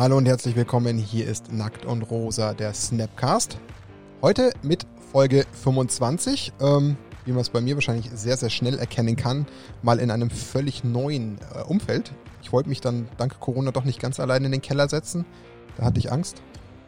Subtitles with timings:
[0.00, 0.96] Hallo und herzlich willkommen.
[0.96, 3.58] Hier ist Nackt und Rosa, der Snapcast.
[4.22, 6.54] Heute mit Folge 25.
[6.58, 6.96] Ähm,
[7.26, 9.44] wie man es bei mir wahrscheinlich sehr, sehr schnell erkennen kann,
[9.82, 12.12] mal in einem völlig neuen äh, Umfeld.
[12.40, 15.26] Ich wollte mich dann dank Corona doch nicht ganz allein in den Keller setzen.
[15.76, 16.40] Da hatte ich Angst.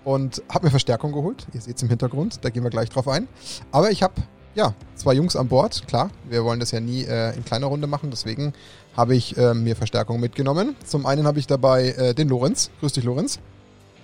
[0.05, 1.47] Und habe mir Verstärkung geholt.
[1.53, 3.29] Ihr seht es im Hintergrund, da gehen wir gleich drauf ein.
[3.72, 4.14] Aber ich habe
[4.55, 6.11] ja, zwei Jungs an Bord, klar.
[6.29, 8.53] Wir wollen das ja nie äh, in kleiner Runde machen, deswegen
[8.97, 10.77] habe ich äh, mir Verstärkung mitgenommen.
[10.85, 12.71] Zum einen habe ich dabei äh, den Lorenz.
[12.81, 13.41] Grüß dich, Lorenz.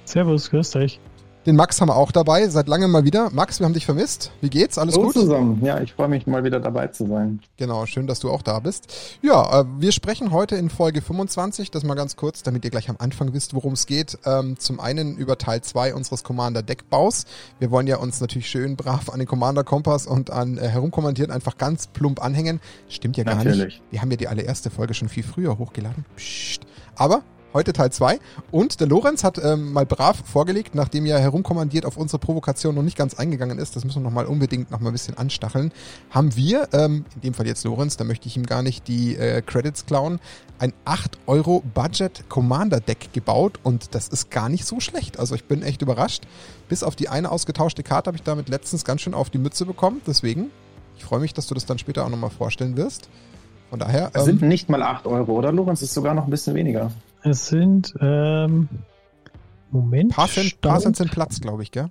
[0.04, 1.00] Servus, grüß dich.
[1.48, 3.30] Den Max haben wir auch dabei, seit langem mal wieder.
[3.32, 4.32] Max, wir haben dich vermisst.
[4.42, 4.76] Wie geht's?
[4.76, 5.14] Alles Hallo gut?
[5.14, 5.64] zusammen.
[5.64, 7.40] Ja, ich freue mich mal wieder dabei zu sein.
[7.56, 9.18] Genau, schön, dass du auch da bist.
[9.22, 12.90] Ja, äh, wir sprechen heute in Folge 25, das mal ganz kurz, damit ihr gleich
[12.90, 14.18] am Anfang wisst, worum es geht.
[14.26, 17.24] Ähm, zum einen über Teil 2 unseres Commander Deckbaus.
[17.60, 21.30] Wir wollen ja uns natürlich schön brav an den Commander Kompass und an äh, herumkommandiert
[21.30, 22.60] einfach ganz plump anhängen.
[22.90, 23.64] Stimmt ja gar Natürlich.
[23.64, 23.82] nicht.
[23.90, 26.04] Wir haben ja die allererste Folge schon viel früher hochgeladen.
[26.14, 26.66] Psst.
[26.94, 27.22] Aber
[27.54, 28.20] Heute Teil 2.
[28.50, 32.82] Und der Lorenz hat ähm, mal brav vorgelegt, nachdem er herumkommandiert auf unsere Provokation noch
[32.82, 35.72] nicht ganz eingegangen ist, das müssen wir nochmal unbedingt noch mal ein bisschen anstacheln,
[36.10, 39.16] haben wir, ähm, in dem Fall jetzt Lorenz, da möchte ich ihm gar nicht die
[39.16, 40.20] äh, Credits klauen,
[40.58, 45.18] ein 8 Euro Budget Commander Deck gebaut und das ist gar nicht so schlecht.
[45.18, 46.24] Also ich bin echt überrascht.
[46.68, 49.64] Bis auf die eine ausgetauschte Karte habe ich damit letztens ganz schön auf die Mütze
[49.64, 50.02] bekommen.
[50.06, 50.50] Deswegen,
[50.98, 53.08] ich freue mich, dass du das dann später auch nochmal vorstellen wirst.
[53.70, 54.10] Von daher.
[54.12, 55.80] Es sind nicht mal 8 Euro, oder Lorenz?
[55.80, 56.90] Es ist sogar noch ein bisschen weniger.
[57.22, 58.68] Es sind, ähm,
[59.70, 60.12] Moment.
[60.14, 61.88] Paar Cent, paar Cent sind Platz, glaube ich, gell?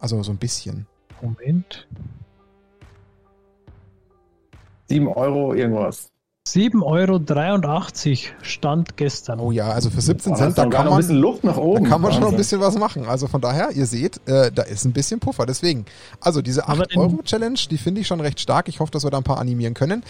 [0.00, 0.86] Also so ein bisschen.
[1.20, 1.86] Moment.
[4.88, 6.10] 7 Euro irgendwas.
[6.46, 6.82] 7,83
[8.26, 9.40] Euro stand gestern.
[9.40, 11.86] Oh ja, also für 17 Aber Cent, da kann man, bisschen Luft nach da oben.
[11.86, 13.06] kann man schon noch ein bisschen was machen.
[13.06, 15.46] Also von daher, ihr seht, äh, da ist ein bisschen Puffer.
[15.46, 15.86] Deswegen,
[16.20, 18.68] also diese Aber den- 8-Euro-Challenge, die finde ich schon recht stark.
[18.68, 20.02] Ich hoffe, dass wir da ein paar animieren können.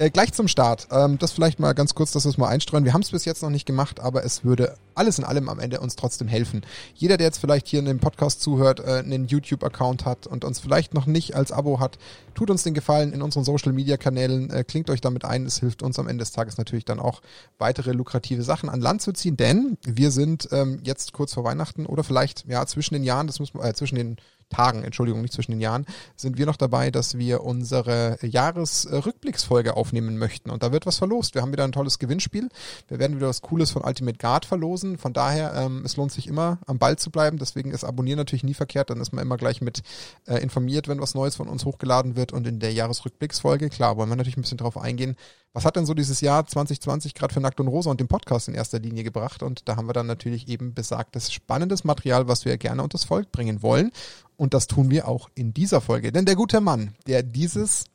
[0.00, 0.88] Äh, gleich zum Start.
[0.90, 2.86] Ähm, das vielleicht mal ganz kurz, dass wir es mal einstreuen.
[2.86, 5.58] Wir haben es bis jetzt noch nicht gemacht, aber es würde alles in allem am
[5.58, 6.62] Ende uns trotzdem helfen.
[6.94, 10.58] Jeder, der jetzt vielleicht hier in dem Podcast zuhört, äh, einen YouTube-Account hat und uns
[10.58, 11.98] vielleicht noch nicht als Abo hat,
[12.34, 15.44] tut uns den Gefallen in unseren Social-Media-Kanälen, äh, klingt euch damit ein.
[15.44, 17.20] Es hilft uns am Ende des Tages natürlich dann auch
[17.58, 21.84] weitere lukrative Sachen an Land zu ziehen, denn wir sind ähm, jetzt kurz vor Weihnachten
[21.84, 24.16] oder vielleicht ja zwischen den Jahren, das muss man, äh, zwischen den
[24.50, 30.18] Tagen, Entschuldigung, nicht zwischen den Jahren, sind wir noch dabei, dass wir unsere Jahresrückblicksfolge aufnehmen
[30.18, 30.50] möchten.
[30.50, 31.34] Und da wird was verlost.
[31.34, 32.48] Wir haben wieder ein tolles Gewinnspiel.
[32.88, 34.98] Wir werden wieder was Cooles von Ultimate Guard verlosen.
[34.98, 37.38] Von daher, ähm, es lohnt sich immer, am Ball zu bleiben.
[37.38, 38.90] Deswegen ist Abonnieren natürlich nie verkehrt.
[38.90, 39.82] Dann ist man immer gleich mit
[40.26, 42.32] äh, informiert, wenn was Neues von uns hochgeladen wird.
[42.32, 45.16] Und in der Jahresrückblicksfolge, klar, wollen wir natürlich ein bisschen drauf eingehen.
[45.52, 48.46] Was hat denn so dieses Jahr 2020 gerade für Nackt und Rosa und den Podcast
[48.46, 49.42] in erster Linie gebracht?
[49.42, 53.32] Und da haben wir dann natürlich eben besagtes spannendes Material, was wir gerne unters Volk
[53.32, 53.90] bringen wollen.
[54.36, 56.12] Und das tun wir auch in dieser Folge.
[56.12, 57.86] Denn der gute Mann, der dieses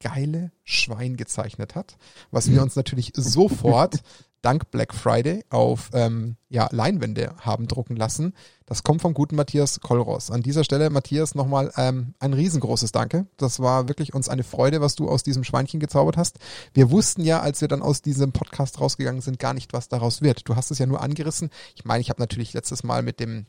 [0.00, 1.96] geile Schwein gezeichnet hat,
[2.30, 4.02] was wir uns natürlich sofort
[4.42, 8.34] dank Black Friday auf ähm, ja, Leinwände haben drucken lassen.
[8.66, 10.30] Das kommt vom guten Matthias Kolros.
[10.30, 13.26] An dieser Stelle, Matthias, nochmal ähm, ein riesengroßes Danke.
[13.36, 16.38] Das war wirklich uns eine Freude, was du aus diesem Schweinchen gezaubert hast.
[16.74, 20.22] Wir wussten ja, als wir dann aus diesem Podcast rausgegangen sind, gar nicht, was daraus
[20.22, 20.48] wird.
[20.48, 21.50] Du hast es ja nur angerissen.
[21.74, 23.46] Ich meine, ich habe natürlich letztes Mal mit dem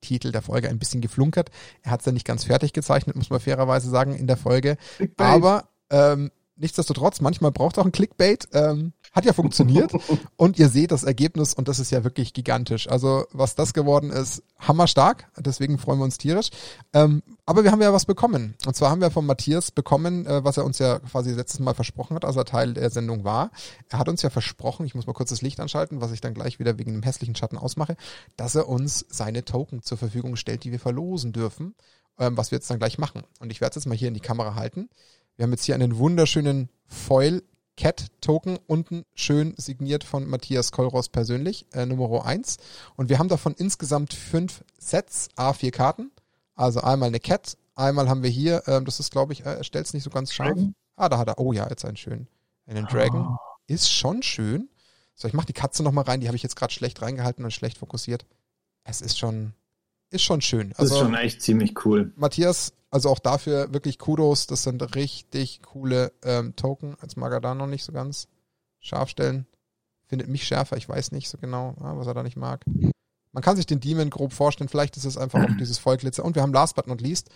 [0.00, 1.50] Titel der Folge ein bisschen geflunkert.
[1.82, 4.76] Er hat es ja nicht ganz fertig gezeichnet, muss man fairerweise sagen, in der Folge.
[5.16, 8.48] Aber ähm, nichtsdestotrotz, manchmal braucht auch ein Clickbait.
[8.52, 9.92] Ähm, hat ja funktioniert.
[10.36, 12.88] und ihr seht das Ergebnis und das ist ja wirklich gigantisch.
[12.88, 15.26] Also was das geworden ist, hammerstark.
[15.38, 16.50] Deswegen freuen wir uns tierisch.
[16.92, 18.54] Ähm, aber wir haben ja was bekommen.
[18.66, 21.74] Und zwar haben wir von Matthias bekommen, äh, was er uns ja quasi letztes Mal
[21.74, 23.50] versprochen hat, als er Teil der Sendung war.
[23.88, 26.34] Er hat uns ja versprochen, ich muss mal kurz das Licht anschalten, was ich dann
[26.34, 27.96] gleich wieder wegen dem hässlichen Schatten ausmache,
[28.36, 31.74] dass er uns seine Token zur Verfügung stellt, die wir verlosen dürfen,
[32.18, 33.22] ähm, was wir jetzt dann gleich machen.
[33.40, 34.90] Und ich werde es jetzt mal hier in die Kamera halten.
[35.36, 37.42] Wir haben jetzt hier einen wunderschönen Foil
[37.76, 42.56] Cat Token unten schön signiert von Matthias Kolros persönlich, äh, Nummer 1.
[42.96, 46.10] Und wir haben davon insgesamt fünf Sets, A4 Karten.
[46.54, 49.64] Also einmal eine Cat, einmal haben wir hier, ähm, das ist glaube ich, äh, er
[49.64, 50.48] stellt es nicht so ganz scharf.
[50.48, 50.74] Dragon?
[50.96, 52.28] Ah, da hat er, oh ja, jetzt einen schönen,
[52.66, 53.26] einen Dragon.
[53.32, 53.36] Oh.
[53.66, 54.70] Ist schon schön.
[55.14, 57.50] So, ich mach die Katze nochmal rein, die habe ich jetzt gerade schlecht reingehalten und
[57.50, 58.24] schlecht fokussiert.
[58.84, 59.52] Es ist schon,
[60.16, 60.70] ist schon schön.
[60.70, 62.12] Das ist Also schon echt ziemlich cool.
[62.16, 64.46] Matthias, also auch dafür wirklich Kudos.
[64.46, 66.96] Das sind richtig coole ähm, Token.
[67.02, 68.28] Jetzt mag er da noch nicht so ganz
[68.80, 69.46] scharf stellen.
[70.06, 72.64] Findet mich schärfer, ich weiß nicht so genau, was er da nicht mag.
[73.32, 74.68] Man kann sich den Demon grob vorstellen.
[74.68, 76.24] Vielleicht ist es einfach auch dieses Vollglitzer.
[76.24, 77.30] Und wir haben last but not least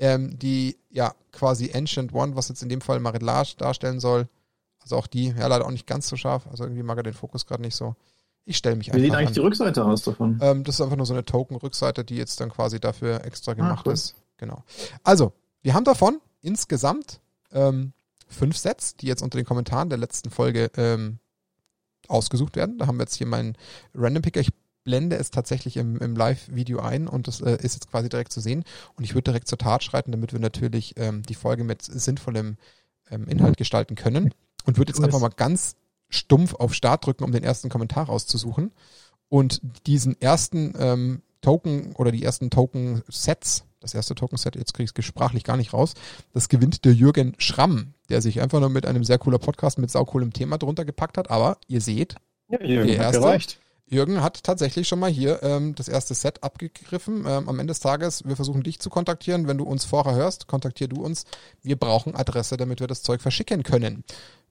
[0.00, 4.28] ähm, die ja quasi Ancient One, was jetzt in dem Fall Marilage darstellen soll.
[4.80, 6.46] Also auch die, ja leider auch nicht ganz so scharf.
[6.50, 7.94] Also irgendwie mag er den Fokus gerade nicht so.
[8.44, 9.34] Ich stelle mich Wie einfach sieht eigentlich an.
[9.34, 10.38] die Rückseite aus davon?
[10.42, 13.86] Ähm, das ist einfach nur so eine Token-Rückseite, die jetzt dann quasi dafür extra gemacht
[13.86, 13.92] cool.
[13.92, 14.14] ist.
[14.38, 14.64] Genau.
[15.04, 15.32] Also,
[15.62, 17.20] wir haben davon insgesamt
[17.52, 17.92] ähm,
[18.28, 21.18] fünf Sets, die jetzt unter den Kommentaren der letzten Folge ähm,
[22.08, 22.78] ausgesucht werden.
[22.78, 23.56] Da haben wir jetzt hier meinen
[23.94, 24.40] Random Picker.
[24.40, 24.50] Ich
[24.84, 28.40] blende es tatsächlich im, im Live-Video ein und das äh, ist jetzt quasi direkt zu
[28.40, 28.64] sehen.
[28.96, 32.56] Und ich würde direkt zur Tat schreiten, damit wir natürlich ähm, die Folge mit sinnvollem
[33.10, 34.32] ähm, Inhalt gestalten können.
[34.64, 35.76] Und würde jetzt einfach mal ganz
[36.10, 38.72] stumpf auf Start drücken, um den ersten Kommentar rauszusuchen.
[39.28, 44.98] Und diesen ersten ähm, Token oder die ersten Token-Sets, das erste Token-Set, jetzt kriege ich
[44.98, 45.94] es sprachlich gar nicht raus,
[46.34, 49.90] das gewinnt der Jürgen Schramm, der sich einfach nur mit einem sehr cooler Podcast mit
[49.90, 51.30] saucoolem Thema drunter gepackt hat.
[51.30, 52.16] Aber ihr seht,
[52.48, 53.20] Ja, Jürgen, erste?
[53.20, 53.58] gereicht.
[53.86, 57.24] Jürgen hat tatsächlich schon mal hier ähm, das erste Set abgegriffen.
[57.26, 59.48] Ähm, am Ende des Tages, wir versuchen dich zu kontaktieren.
[59.48, 61.24] Wenn du uns vorher hörst, kontaktier du uns.
[61.62, 64.04] Wir brauchen Adresse, damit wir das Zeug verschicken können.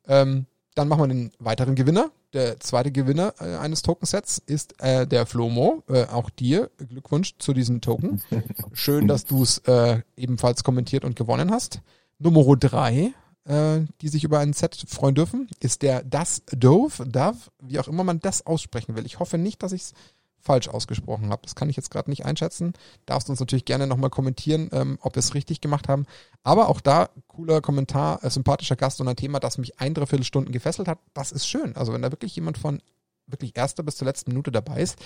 [0.07, 0.45] Ähm,
[0.79, 2.09] dann machen wir den weiteren Gewinner.
[2.31, 5.83] Der zweite Gewinner äh, eines Tokensets ist äh, der Flomo.
[5.89, 8.21] Äh, auch dir Glückwunsch zu diesem Token.
[8.71, 11.81] Schön, dass du es äh, ebenfalls kommentiert und gewonnen hast.
[12.17, 17.37] Nummer drei, äh, die sich über ein Set freuen dürfen, ist der Das Dove, Dove,
[17.61, 19.05] wie auch immer man das aussprechen will.
[19.05, 19.93] Ich hoffe nicht, dass ich es
[20.41, 21.41] falsch ausgesprochen habe.
[21.43, 22.73] Das kann ich jetzt gerade nicht einschätzen.
[23.05, 26.05] Darfst uns natürlich gerne nochmal kommentieren, ähm, ob wir es richtig gemacht haben.
[26.43, 30.23] Aber auch da, cooler Kommentar, äh, sympathischer Gast und ein Thema, das mich ein, dreiviertel
[30.25, 30.99] Stunden gefesselt hat.
[31.13, 31.75] Das ist schön.
[31.75, 32.81] Also wenn da wirklich jemand von
[33.27, 34.97] wirklich erster bis zur letzten Minute dabei ist,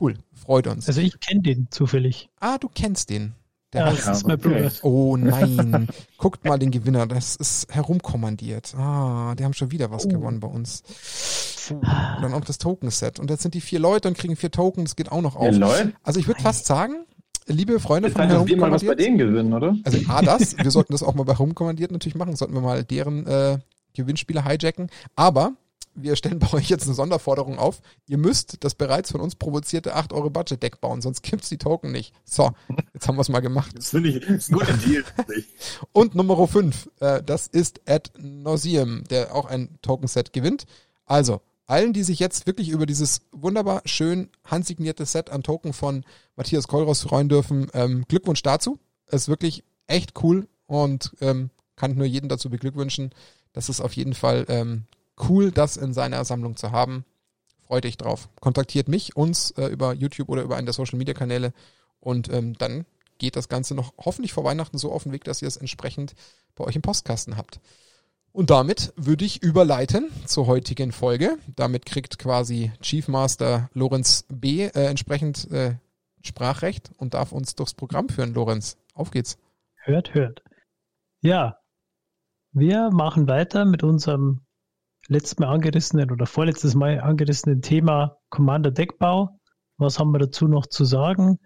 [0.00, 0.88] cool, freut uns.
[0.88, 2.28] Also ich kenne den zufällig.
[2.40, 3.34] ah, du kennst den.
[3.74, 4.70] Der Ja, das ist mein Bruder.
[4.82, 8.74] Oh nein, guckt mal den Gewinner, das ist herumkommandiert.
[8.76, 10.08] Ah, die haben schon wieder was Oh.
[10.08, 10.82] gewonnen bei uns.
[11.70, 11.82] Und
[12.22, 13.18] dann auch das Token-Set.
[13.20, 15.54] Und jetzt sind die vier Leute und kriegen vier Token, das geht auch noch auf.
[16.02, 17.04] Also ich würde fast sagen,
[17.46, 19.76] liebe Freunde von dass wir mal was bei herumkommandiert, denen gewinnen, oder?
[19.84, 22.84] also A, das, wir sollten das auch mal bei herumkommandiert natürlich machen, sollten wir mal
[22.84, 23.58] deren äh,
[23.94, 25.52] Gewinnspiele hijacken, aber
[25.94, 27.80] wir stellen bei euch jetzt eine Sonderforderung auf.
[28.06, 31.92] Ihr müsst das bereits von uns provozierte 8 Euro Budget-Deck bauen, sonst gibt's die Token
[31.92, 32.14] nicht.
[32.24, 32.50] So,
[32.92, 33.72] jetzt haben wir es mal gemacht.
[33.76, 35.04] Das finde ich ist ein guter Deal.
[35.92, 40.64] Und Nummer 5, äh, das ist Ad Nauseam, der auch ein Token-Set gewinnt.
[41.06, 46.04] Also, allen, die sich jetzt wirklich über dieses wunderbar schön handsignierte Set an Token von
[46.36, 48.78] Matthias Kollross freuen dürfen, ähm, Glückwunsch dazu.
[49.06, 53.10] Ist wirklich echt cool und ähm, kann nur jeden dazu beglückwünschen.
[53.52, 54.84] Das ist auf jeden Fall ähm,
[55.28, 57.04] cool, das in seiner Sammlung zu haben.
[57.66, 58.28] Freut euch drauf.
[58.40, 61.52] Kontaktiert mich, uns äh, über YouTube oder über einen der Social Media Kanäle
[62.00, 62.84] und ähm, dann
[63.18, 66.14] geht das Ganze noch hoffentlich vor Weihnachten so auf den Weg, dass ihr es entsprechend
[66.54, 67.60] bei euch im Postkasten habt.
[68.32, 71.38] Und damit würde ich überleiten zur heutigen Folge.
[71.54, 74.64] Damit kriegt quasi Chief Master Lorenz B.
[74.64, 75.76] Äh, entsprechend äh,
[76.20, 78.76] Sprachrecht und darf uns durchs Programm führen, Lorenz.
[78.92, 79.38] Auf geht's.
[79.76, 80.42] Hört, hört.
[81.20, 81.58] Ja,
[82.52, 84.43] wir machen weiter mit unserem
[85.08, 89.38] letztes Mal angerissenen oder vorletztes Mal angerissenen Thema Commander Deckbau.
[89.76, 91.38] Was haben wir dazu noch zu sagen?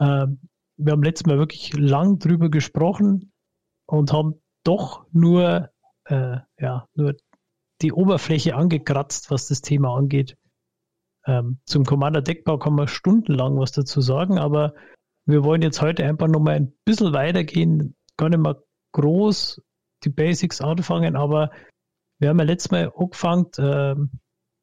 [0.00, 0.40] Ähm,
[0.76, 3.32] wir haben letztes Mal wirklich lang drüber gesprochen
[3.86, 5.70] und haben doch nur,
[6.06, 7.14] äh, ja, nur
[7.82, 10.36] die Oberfläche angekratzt, was das Thema angeht.
[11.26, 14.74] Ähm, zum Commander Deckbau kann man stundenlang was dazu sagen, aber
[15.26, 19.60] wir wollen jetzt heute einfach nochmal ein bisschen weitergehen, gar nicht mal groß
[20.04, 21.50] die Basics anfangen, aber
[22.18, 24.10] wir haben ja letztes Mal angefangen, ähm,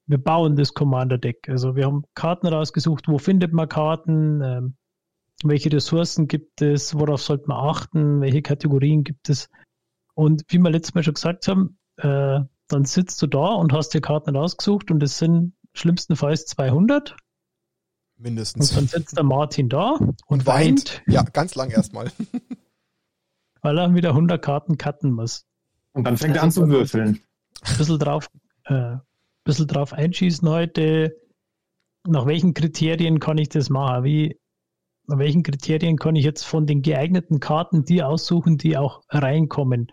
[0.06, 1.48] wir bauen das Commander-Deck.
[1.50, 4.76] Also wir haben Karten rausgesucht, wo findet man Karten, ähm,
[5.44, 9.50] welche Ressourcen gibt es, worauf sollte man achten, welche Kategorien gibt es.
[10.14, 13.90] Und wie wir letztes Mal schon gesagt haben, äh, dann sitzt du da und hast
[13.90, 18.74] dir Karten rausgesucht und es sind schlimmstenfalls 200 und Mindestens.
[18.74, 21.04] dann sitzt der Martin da und, Und weint, weint.
[21.08, 22.12] Ja, ganz lang erstmal.
[23.62, 25.46] weil er wieder 100 Karten cutten muss.
[25.94, 27.22] Und dann fängt er an zu würfeln.
[27.66, 28.30] Ein bisschen drauf,
[28.66, 28.98] äh,
[29.44, 31.16] bisschen drauf einschießen heute.
[32.06, 34.04] Nach welchen Kriterien kann ich das machen?
[34.04, 34.40] Wie,
[35.08, 39.88] nach welchen Kriterien kann ich jetzt von den geeigneten Karten die aussuchen, die auch reinkommen?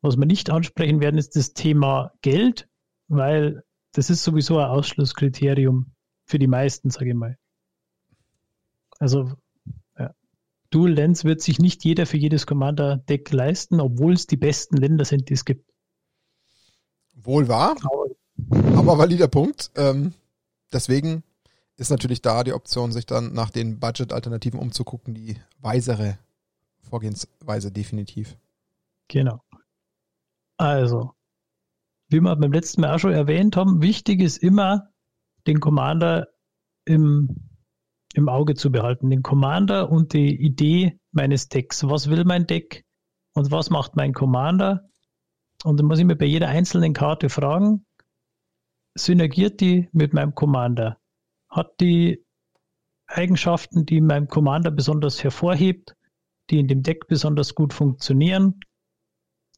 [0.00, 2.68] Was wir nicht ansprechen werden, ist das Thema Geld,
[3.08, 5.92] weil das ist sowieso ein Ausschlusskriterium
[6.26, 7.38] für die meisten, sage ich mal.
[8.98, 9.32] Also
[9.98, 10.14] ja.
[10.70, 15.04] Dual Lens wird sich nicht jeder für jedes Commander-Deck leisten, obwohl es die besten Länder
[15.04, 15.73] sind, die es gibt.
[17.24, 17.76] Wohl wahr,
[18.50, 19.70] aber valider Punkt.
[19.76, 20.12] Ähm,
[20.72, 21.22] deswegen
[21.76, 26.18] ist natürlich da die Option, sich dann nach den Budget-Alternativen umzugucken, die weisere
[26.82, 28.36] Vorgehensweise definitiv.
[29.08, 29.42] Genau.
[30.56, 31.12] Also,
[32.08, 34.90] wie wir beim letzten Mal auch schon erwähnt haben, wichtig ist immer,
[35.46, 36.28] den Commander
[36.84, 37.48] im,
[38.14, 39.10] im Auge zu behalten.
[39.10, 41.88] Den Commander und die Idee meines Decks.
[41.88, 42.84] Was will mein Deck
[43.34, 44.88] und was macht mein Commander?
[45.64, 47.86] Und dann muss ich mir bei jeder einzelnen Karte fragen,
[48.94, 50.98] synergiert die mit meinem Commander?
[51.48, 52.22] Hat die
[53.06, 55.96] Eigenschaften, die meinem Commander besonders hervorhebt,
[56.50, 58.60] die in dem Deck besonders gut funktionieren?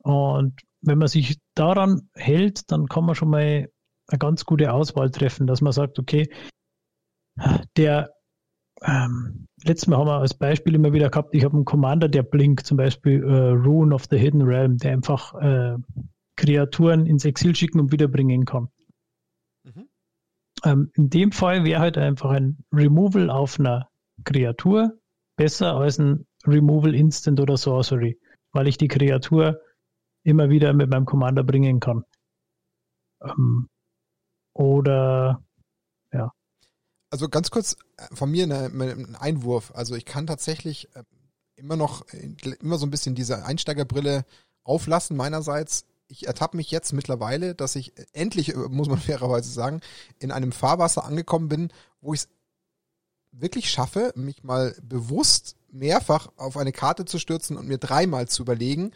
[0.02, 3.68] Und wenn man sich daran hält, dann kann man schon mal
[4.06, 6.30] eine ganz gute Auswahl treffen, dass man sagt, okay,
[7.76, 8.15] der
[8.82, 12.22] ähm, letztes Mal haben wir als Beispiel immer wieder gehabt, ich habe einen Commander, der
[12.22, 15.76] blinkt, zum Beispiel äh, Rune of the Hidden Realm, der einfach äh,
[16.36, 18.68] Kreaturen ins Exil schicken und wiederbringen kann.
[19.64, 19.88] Mhm.
[20.64, 23.88] Ähm, in dem Fall wäre halt einfach ein Removal auf einer
[24.24, 24.98] Kreatur
[25.36, 28.18] besser als ein Removal Instant oder Sorcery,
[28.52, 29.60] weil ich die Kreatur
[30.22, 32.04] immer wieder mit meinem Commander bringen kann.
[33.22, 33.68] Ähm,
[34.54, 35.42] oder.
[37.16, 39.72] Also ganz kurz äh, von mir ein Einwurf.
[39.74, 41.02] Also ich kann tatsächlich äh,
[41.54, 44.26] immer noch äh, immer so ein bisschen diese Einsteigerbrille
[44.64, 45.86] auflassen meinerseits.
[46.08, 49.80] Ich ertappe mich jetzt mittlerweile, dass ich endlich, muss man fairerweise sagen,
[50.18, 52.28] in einem Fahrwasser angekommen bin, wo ich es
[53.32, 58.42] wirklich schaffe, mich mal bewusst mehrfach auf eine Karte zu stürzen und mir dreimal zu
[58.42, 58.92] überlegen,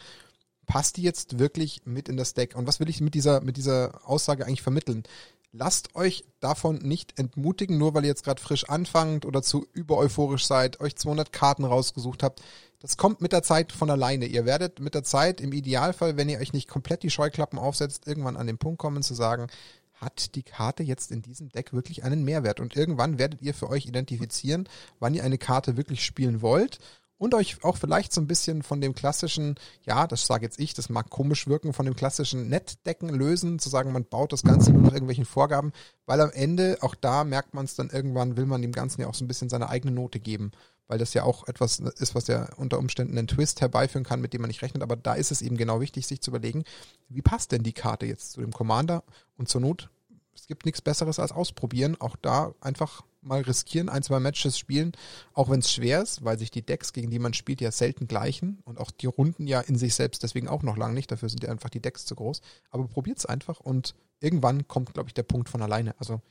[0.67, 2.55] passt die jetzt wirklich mit in das Deck?
[2.55, 5.05] Und was will ich mit dieser, mit dieser Aussage eigentlich vermitteln?
[5.53, 10.45] Lasst euch davon nicht entmutigen, nur weil ihr jetzt gerade frisch anfangt oder zu übereuphorisch
[10.45, 12.41] seid, euch 200 Karten rausgesucht habt.
[12.79, 14.25] Das kommt mit der Zeit von alleine.
[14.25, 18.07] Ihr werdet mit der Zeit im Idealfall, wenn ihr euch nicht komplett die Scheuklappen aufsetzt,
[18.07, 19.47] irgendwann an den Punkt kommen zu sagen,
[19.93, 22.59] hat die Karte jetzt in diesem Deck wirklich einen Mehrwert?
[22.59, 24.67] Und irgendwann werdet ihr für euch identifizieren,
[24.99, 26.79] wann ihr eine Karte wirklich spielen wollt
[27.21, 29.53] und euch auch vielleicht so ein bisschen von dem klassischen,
[29.85, 33.69] ja, das sage jetzt ich, das mag komisch wirken, von dem klassischen Nettdecken lösen, zu
[33.69, 35.71] sagen, man baut das Ganze nur nach irgendwelchen Vorgaben,
[36.07, 39.07] weil am Ende, auch da merkt man es dann irgendwann, will man dem Ganzen ja
[39.07, 40.49] auch so ein bisschen seine eigene Note geben,
[40.87, 44.33] weil das ja auch etwas ist, was ja unter Umständen einen Twist herbeiführen kann, mit
[44.33, 46.63] dem man nicht rechnet, aber da ist es eben genau wichtig, sich zu überlegen,
[47.07, 49.03] wie passt denn die Karte jetzt zu dem Commander?
[49.37, 49.91] Und zur Not,
[50.33, 54.93] es gibt nichts Besseres als ausprobieren, auch da einfach mal riskieren, ein, zwei Matches spielen,
[55.33, 58.07] auch wenn es schwer ist, weil sich die Decks, gegen die man spielt, ja selten
[58.07, 61.11] gleichen und auch die Runden ja in sich selbst deswegen auch noch lang nicht.
[61.11, 62.41] Dafür sind ja einfach die Decks zu groß.
[62.69, 65.95] Aber probiert es einfach und irgendwann kommt, glaube ich, der Punkt von alleine.
[65.99, 66.21] Also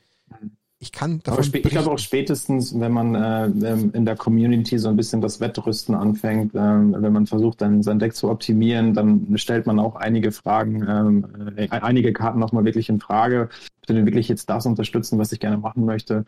[0.79, 3.45] ich kann davon Aber ich glaube auch spätestens, wenn man äh,
[3.93, 7.99] in der Community so ein bisschen das Wettrüsten anfängt, äh, wenn man versucht, dann sein
[7.99, 12.89] Deck zu optimieren, dann stellt man auch einige Fragen, ähm, äh, einige Karten nochmal wirklich
[12.89, 13.49] in Frage.
[13.85, 16.25] Will wirklich jetzt das unterstützen, was ich gerne machen möchte?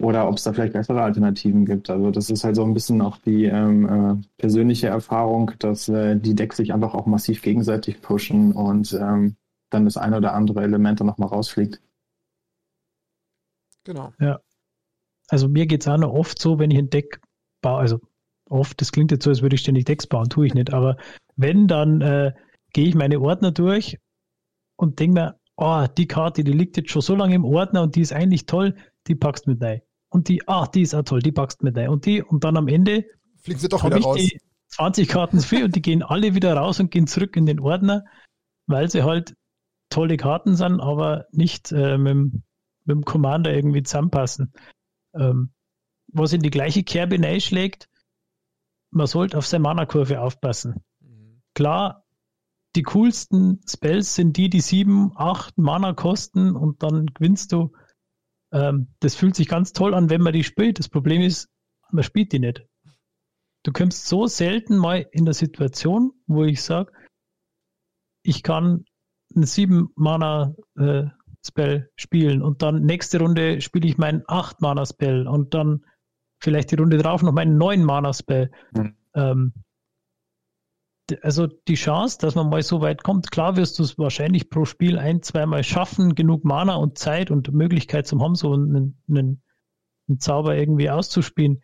[0.00, 1.88] Oder ob es da vielleicht bessere Alternativen gibt.
[1.88, 6.16] Also das ist halt so ein bisschen auch die ähm, äh, persönliche Erfahrung, dass äh,
[6.16, 9.36] die Decks sich einfach auch massiv gegenseitig pushen und ähm,
[9.70, 11.80] dann das eine oder andere Element dann nochmal rausfliegt.
[13.84, 14.12] Genau.
[14.18, 14.40] Ja.
[15.28, 17.20] Also mir geht es auch noch oft so, wenn ich ein Deck
[17.62, 18.00] baue, also
[18.48, 20.96] oft, das klingt jetzt so, als würde ich ständig Decks bauen, tue ich nicht, aber
[21.36, 22.32] wenn, dann äh,
[22.72, 23.98] gehe ich meine Ordner durch
[24.76, 27.96] und denke mir, oh, die Karte, die liegt jetzt schon so lange im Ordner und
[27.96, 28.74] die ist eigentlich toll,
[29.06, 29.82] die packst mit rein.
[30.08, 31.88] Und die, ah, die ist auch toll, die packst mit rein.
[31.88, 33.04] Und die, und dann am Ende
[33.42, 34.16] fliegen sie doch wieder raus.
[34.16, 37.60] Die 20 Karten viel und die gehen alle wieder raus und gehen zurück in den
[37.60, 38.04] Ordner,
[38.66, 39.36] weil sie halt
[39.88, 42.42] tolle Karten sind, aber nicht äh, mit, mit,
[42.86, 44.52] dem Commander irgendwie zusammenpassen.
[45.14, 45.52] Ähm,
[46.08, 47.88] was in die gleiche Kerbe schlägt,
[48.90, 50.84] man sollte auf seine Mana-Kurve aufpassen.
[51.00, 51.42] Mhm.
[51.54, 52.04] Klar,
[52.76, 57.72] die coolsten Spells sind die, die sieben, acht Mana kosten und dann gewinnst du
[58.54, 60.78] ähm, das fühlt sich ganz toll an, wenn man die spielt.
[60.78, 61.50] Das Problem ist,
[61.90, 62.64] man spielt die nicht.
[63.64, 66.92] Du kommst so selten mal in der Situation, wo ich sage,
[68.22, 68.84] ich kann
[69.34, 71.04] einen 7 Mana äh,
[71.44, 75.84] Spell spielen und dann nächste Runde spiele ich meinen 8 Mana Spell und dann
[76.40, 78.50] vielleicht die Runde drauf noch meinen 9 Mana Spell.
[78.72, 78.96] Mhm.
[79.14, 79.52] Ähm,
[81.22, 84.64] also die Chance, dass man mal so weit kommt, klar wirst du es wahrscheinlich pro
[84.64, 89.42] Spiel ein, zweimal schaffen, genug Mana und Zeit und Möglichkeit zum haben, so einen, einen,
[90.08, 91.62] einen Zauber irgendwie auszuspielen.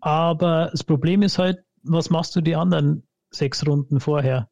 [0.00, 4.50] Aber das Problem ist halt, was machst du die anderen sechs Runden vorher?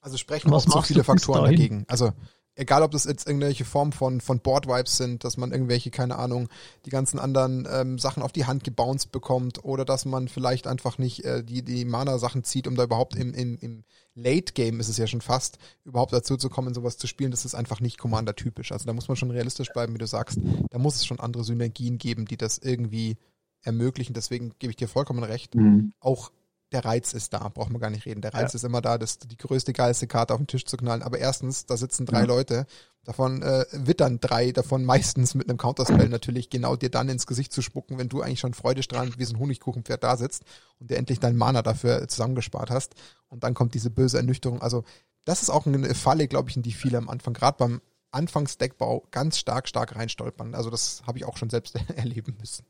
[0.00, 1.84] Also sprechen was auch so viele Faktoren dagegen.
[1.88, 2.12] Also
[2.56, 6.48] egal ob das jetzt irgendwelche Formen von, von Board-Vibes sind, dass man irgendwelche, keine Ahnung,
[6.84, 10.98] die ganzen anderen ähm, Sachen auf die Hand gebounced bekommt oder dass man vielleicht einfach
[10.98, 13.84] nicht äh, die, die Mana-Sachen zieht, um da überhaupt im, im, im
[14.14, 17.54] Late-Game ist es ja schon fast, überhaupt dazu zu kommen, sowas zu spielen, das ist
[17.54, 18.72] einfach nicht Commander-typisch.
[18.72, 20.38] Also da muss man schon realistisch bleiben, wie du sagst.
[20.70, 23.16] Da muss es schon andere Synergien geben, die das irgendwie
[23.62, 24.14] ermöglichen.
[24.14, 25.54] Deswegen gebe ich dir vollkommen recht.
[25.54, 25.92] Mhm.
[26.00, 26.30] Auch
[26.72, 28.22] der Reiz ist da, braucht man gar nicht reden.
[28.22, 28.56] Der Reiz ja.
[28.56, 31.02] ist immer da, das die größte, geilste Karte auf den Tisch zu knallen.
[31.02, 32.26] Aber erstens, da sitzen drei ja.
[32.26, 32.66] Leute,
[33.04, 37.52] davon äh, wittern drei, davon meistens mit einem Counterspell natürlich genau dir dann ins Gesicht
[37.52, 40.42] zu spucken, wenn du eigentlich schon freudestrahlend wie so ein Honigkuchenpferd da sitzt
[40.80, 42.94] und dir endlich deinen Mana dafür zusammengespart hast.
[43.28, 44.60] Und dann kommt diese böse Ernüchterung.
[44.60, 44.82] Also
[45.24, 47.80] das ist auch eine Falle, glaube ich, in die viele am Anfang, gerade beim
[48.10, 50.54] Anfangsdeckbau, ganz stark, stark reinstolpern.
[50.54, 52.66] Also das habe ich auch schon selbst erleben müssen.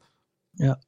[0.59, 0.79] Ja,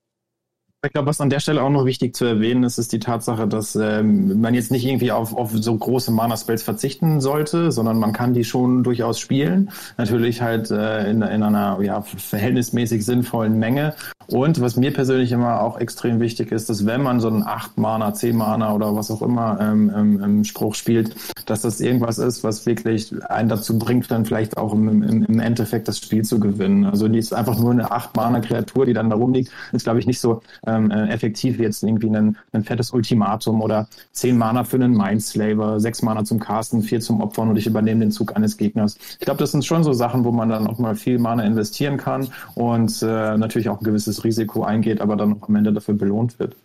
[0.87, 3.49] Ich glaube, was an der Stelle auch noch wichtig zu erwähnen ist, ist die Tatsache,
[3.49, 8.13] dass ähm, man jetzt nicht irgendwie auf, auf so große Mana-Spells verzichten sollte, sondern man
[8.13, 9.73] kann die schon durchaus spielen.
[9.97, 13.95] Natürlich halt äh, in, in einer ja, verhältnismäßig sinnvollen Menge.
[14.29, 18.11] Und was mir persönlich immer auch extrem wichtig ist, dass wenn man so einen 8-Mana,
[18.11, 21.17] 10-Mana oder was auch immer ähm, ähm, im Spruch spielt,
[21.47, 25.41] dass das irgendwas ist, was wirklich einen dazu bringt, dann vielleicht auch im, im, im
[25.41, 26.85] Endeffekt das Spiel zu gewinnen.
[26.85, 29.51] Also die ist einfach nur eine 8-Mana-Kreatur, die dann da rumliegt.
[29.73, 33.63] Ist, glaube ich, nicht so ähm, äh, effektiv wie jetzt irgendwie ein, ein fettes Ultimatum
[33.63, 37.67] oder 10 Mana für einen Mindslaver, 6 Mana zum Casten, 4 zum Opfern und ich
[37.67, 38.97] übernehme den Zug eines Gegners.
[39.19, 41.97] Ich glaube, das sind schon so Sachen, wo man dann auch mal viel Mana investieren
[41.97, 46.39] kann und äh, natürlich auch ein gewisses Risiko eingeht, aber dann am Ende dafür belohnt
[46.39, 46.57] wird.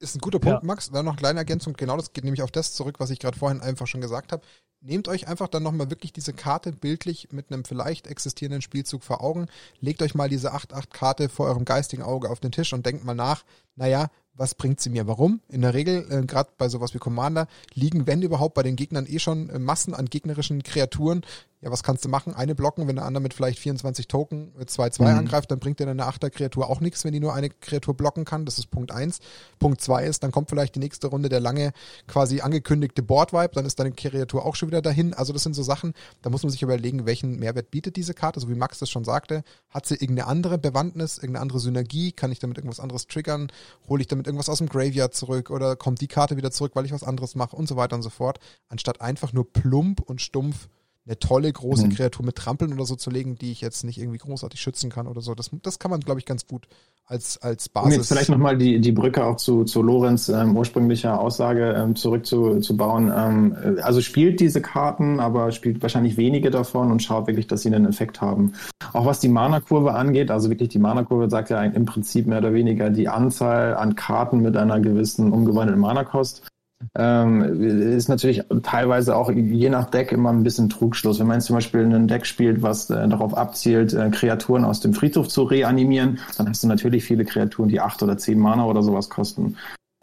[0.00, 0.66] Ist ein guter Punkt, ja.
[0.66, 0.90] Max.
[0.90, 1.74] Dann noch eine kleine Ergänzung.
[1.74, 4.42] Genau das geht nämlich auf das zurück, was ich gerade vorhin einfach schon gesagt habe.
[4.80, 9.22] Nehmt euch einfach dann nochmal wirklich diese Karte bildlich mit einem vielleicht existierenden Spielzug vor
[9.22, 9.46] Augen.
[9.80, 13.14] Legt euch mal diese 8-8-Karte vor eurem geistigen Auge auf den Tisch und denkt mal
[13.14, 13.44] nach,
[13.76, 14.08] naja,
[14.40, 15.06] was bringt sie mir?
[15.06, 15.40] Warum?
[15.50, 19.04] In der Regel, äh, gerade bei sowas wie Commander, liegen, wenn überhaupt, bei den Gegnern
[19.06, 21.22] eh schon äh, Massen an gegnerischen Kreaturen,
[21.62, 22.34] ja, was kannst du machen?
[22.34, 25.18] Eine blocken, wenn der andere mit vielleicht 24 Token 2-2 mhm.
[25.18, 28.46] angreift, dann bringt dir eine Achterkreatur auch nichts, wenn die nur eine Kreatur blocken kann.
[28.46, 29.18] Das ist Punkt 1.
[29.58, 31.72] Punkt 2 ist, dann kommt vielleicht die nächste Runde der lange
[32.06, 35.12] quasi angekündigte Board-Vibe, dann ist deine Kreatur auch schon wieder dahin.
[35.12, 35.92] Also das sind so Sachen,
[36.22, 39.04] da muss man sich überlegen, welchen Mehrwert bietet diese Karte, so wie Max das schon
[39.04, 39.44] sagte.
[39.68, 42.12] Hat sie irgendeine andere Bewandtnis, irgendeine andere Synergie?
[42.12, 43.52] Kann ich damit irgendwas anderes triggern?
[43.86, 46.86] Hole ich damit irgendwas aus dem Graveyard zurück oder kommt die Karte wieder zurück, weil
[46.86, 50.22] ich was anderes mache und so weiter und so fort, anstatt einfach nur plump und
[50.22, 50.68] stumpf
[51.10, 51.90] eine tolle große mhm.
[51.90, 55.08] Kreatur mit Trampeln oder so zu legen, die ich jetzt nicht irgendwie großartig schützen kann
[55.08, 55.34] oder so.
[55.34, 56.68] Das, das kann man, glaube ich, ganz gut
[57.04, 57.92] als, als Basis.
[57.92, 61.96] Um jetzt vielleicht nochmal die, die Brücke auch zu, zu Lorenz ähm, ursprünglicher Aussage ähm,
[61.96, 63.12] zurückzubauen.
[63.14, 67.62] Ähm, äh, also spielt diese Karten, aber spielt wahrscheinlich wenige davon und schaut wirklich, dass
[67.62, 68.52] sie einen Effekt haben.
[68.92, 72.54] Auch was die Mana-Kurve angeht, also wirklich die Mana-Kurve sagt ja im Prinzip mehr oder
[72.54, 76.46] weniger die Anzahl an Karten mit einer gewissen umgewandelten Mana-Kost
[76.94, 81.20] ähm, ist natürlich teilweise auch je nach Deck immer ein bisschen Trugschluss.
[81.20, 84.80] Wenn man jetzt zum Beispiel ein Deck spielt, was äh, darauf abzielt, äh, Kreaturen aus
[84.80, 88.64] dem Friedhof zu reanimieren, dann hast du natürlich viele Kreaturen, die acht oder zehn Mana
[88.64, 89.56] oder sowas kosten.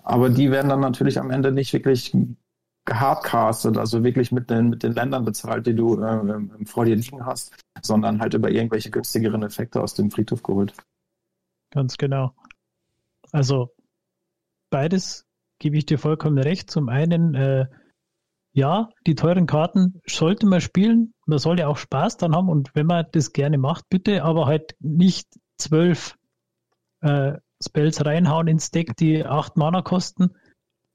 [0.04, 2.16] Aber die werden dann natürlich am Ende nicht wirklich
[2.86, 7.26] gehardcastet, also wirklich mit den, mit den Ländern bezahlt, die du äh, vor dir liegen
[7.26, 10.74] hast, sondern halt über irgendwelche günstigeren Effekte aus dem Friedhof geholt.
[11.72, 12.34] Ganz genau.
[13.34, 13.76] Also
[14.70, 15.27] beides
[15.60, 16.70] gebe ich dir vollkommen recht.
[16.70, 17.65] Zum einen, äh,
[18.54, 21.13] ja, die teuren Karten sollte man spielen.
[21.26, 24.46] Man soll ja auch Spaß dann haben und wenn man das gerne macht, bitte, aber
[24.46, 26.17] halt nicht zwölf
[27.02, 30.36] äh, Spells reinhauen ins Deck, die acht Mana kosten,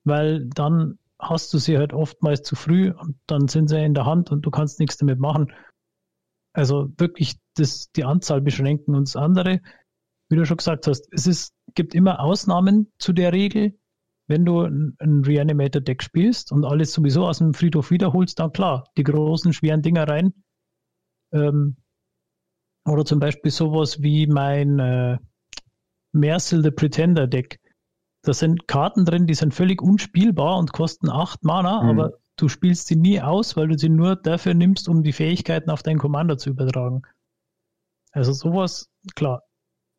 [0.05, 4.07] weil dann hast du sie halt oftmals zu früh und dann sind sie in der
[4.07, 5.53] Hand und du kannst nichts damit machen.
[6.53, 9.61] Also wirklich das, die Anzahl beschränken und das andere,
[10.29, 13.79] wie du schon gesagt hast, es ist, gibt immer Ausnahmen zu der Regel
[14.33, 19.05] wenn du ein, Reanimator-Deck spielst und alles sowieso aus dem Friedhof wiederholst, dann klar, die
[19.05, 20.33] großen, schweren Dinger rein.
[21.33, 21.77] Ähm,
[22.87, 25.18] oder zum Beispiel sowas wie mein äh,
[26.12, 27.61] Mercil the Pretender Deck.
[28.23, 31.88] Da sind Karten drin, die sind völlig unspielbar und kosten 8 Mana, mhm.
[31.90, 35.71] aber du spielst sie nie aus, weil du sie nur dafür nimmst, um die Fähigkeiten
[35.71, 37.03] auf deinen Commander zu übertragen.
[38.12, 39.42] Also sowas, klar.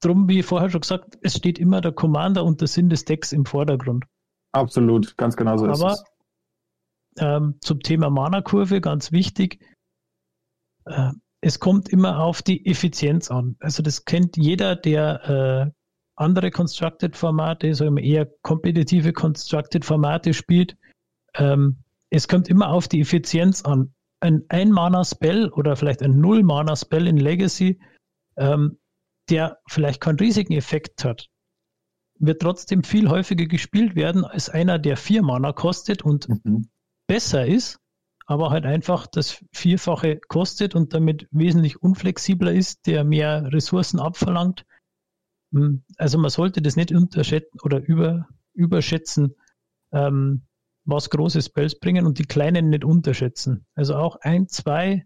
[0.01, 3.31] Drum, wie vorher schon gesagt, es steht immer der Commander und der Sinn des Decks
[3.31, 4.05] im Vordergrund.
[4.53, 6.03] Absolut, ganz genau so Aber, ist es.
[7.17, 9.59] Ähm, zum Thema Mana-Kurve ganz wichtig.
[10.85, 11.11] Äh,
[11.41, 13.57] es kommt immer auf die Effizienz an.
[13.59, 15.71] Also das kennt jeder, der äh,
[16.15, 20.77] andere Constructed-Formate, so eher kompetitive Constructed-Formate spielt.
[21.35, 23.93] Ähm, es kommt immer auf die Effizienz an.
[24.19, 27.79] Ein Ein-Mana-Spell oder vielleicht ein Null-Mana-Spell in Legacy,
[28.37, 28.79] ähm,
[29.29, 31.29] der vielleicht keinen riesigen Effekt hat,
[32.19, 36.69] wird trotzdem viel häufiger gespielt werden als einer, der vier Mana kostet und mhm.
[37.07, 37.79] besser ist,
[38.25, 44.65] aber halt einfach das Vierfache kostet und damit wesentlich unflexibler ist, der mehr Ressourcen abverlangt.
[45.53, 49.35] Hm, also man sollte das nicht unterschätzen oder über, überschätzen,
[49.91, 50.47] ähm,
[50.85, 53.65] was große Spells bringen und die kleinen nicht unterschätzen.
[53.73, 55.05] Also auch ein, zwei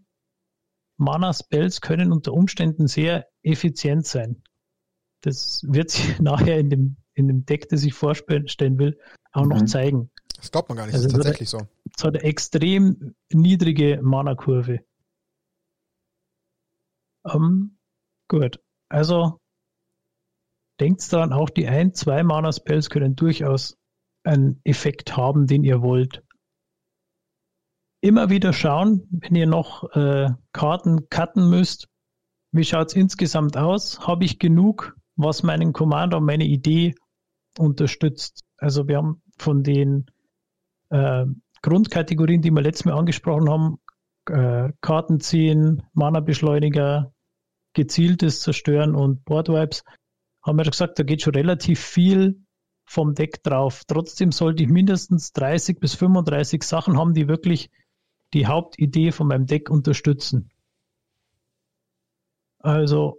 [0.96, 4.42] Mana-Spells können unter Umständen sehr effizient sein.
[5.22, 8.98] Das wird sich nachher in dem in dem Deck, das ich vorstellen will,
[9.32, 9.48] auch mhm.
[9.48, 10.10] noch zeigen.
[10.36, 11.58] Das glaubt man gar nicht, also das ist tatsächlich so.
[11.96, 14.84] Es hat eine extrem niedrige Mana-Kurve.
[17.24, 17.78] Um, ähm,
[18.28, 19.40] gut, also
[20.80, 23.76] denkt daran, auch die ein, zwei Mana-Spells können durchaus
[24.22, 26.22] einen Effekt haben, den ihr wollt.
[28.00, 31.88] Immer wieder schauen, wenn ihr noch äh, Karten cutten müsst,
[32.52, 34.06] wie schaut es insgesamt aus?
[34.06, 36.94] Habe ich genug, was meinen Commander meine Idee
[37.58, 38.44] unterstützt.
[38.56, 40.06] Also wir haben von den
[40.90, 41.26] äh,
[41.62, 43.78] Grundkategorien, die wir letztes Mal angesprochen haben,
[44.26, 47.12] äh, Karten ziehen, Mana-Beschleuniger,
[47.74, 49.84] gezieltes Zerstören und Boardwipes,
[50.42, 52.40] haben wir gesagt, da geht schon relativ viel
[52.86, 53.82] vom Deck drauf.
[53.86, 57.70] Trotzdem sollte ich mindestens 30 bis 35 Sachen haben, die wirklich
[58.34, 60.50] die Hauptidee von meinem Deck unterstützen.
[62.60, 63.18] Also,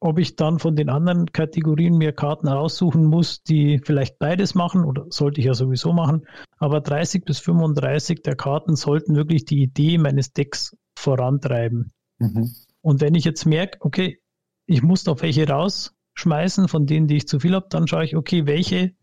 [0.00, 4.84] ob ich dann von den anderen Kategorien mir Karten raussuchen muss, die vielleicht beides machen,
[4.84, 6.26] oder sollte ich ja sowieso machen,
[6.58, 11.92] aber 30 bis 35 der Karten sollten wirklich die Idee meines Decks vorantreiben.
[12.18, 12.50] Mhm.
[12.80, 14.20] Und wenn ich jetzt merke, okay,
[14.66, 18.16] ich muss noch welche rausschmeißen, von denen, die ich zu viel habe, dann schaue ich,
[18.16, 18.94] okay, welche,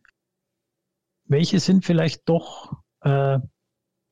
[1.26, 3.40] welche sind vielleicht doch, äh,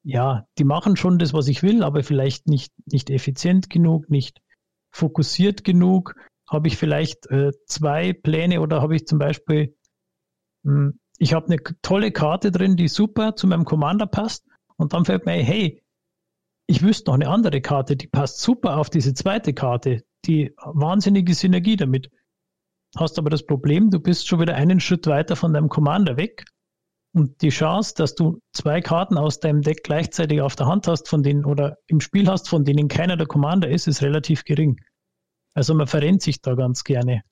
[0.03, 4.39] ja, die machen schon das, was ich will, aber vielleicht nicht, nicht effizient genug, nicht
[4.91, 6.15] fokussiert genug.
[6.47, 9.75] Habe ich vielleicht äh, zwei Pläne oder habe ich zum Beispiel,
[10.63, 14.45] mh, hm, ich habe eine tolle Karte drin, die super zu meinem Commander passt
[14.77, 15.81] und dann fällt mir, hey,
[16.67, 21.34] ich wüsste noch eine andere Karte, die passt super auf diese zweite Karte, die wahnsinnige
[21.34, 22.10] Synergie damit.
[22.97, 26.45] Hast aber das Problem, du bist schon wieder einen Schritt weiter von deinem Commander weg.
[27.13, 31.08] Und die Chance, dass du zwei Karten aus deinem Deck gleichzeitig auf der Hand hast,
[31.08, 34.81] von denen oder im Spiel hast, von denen keiner der Commander ist, ist relativ gering.
[35.55, 37.23] Also man verrennt sich da ganz gerne.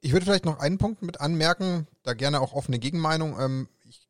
[0.00, 3.68] Ich würde vielleicht noch einen Punkt mit anmerken, da gerne auch offene Gegenmeinung.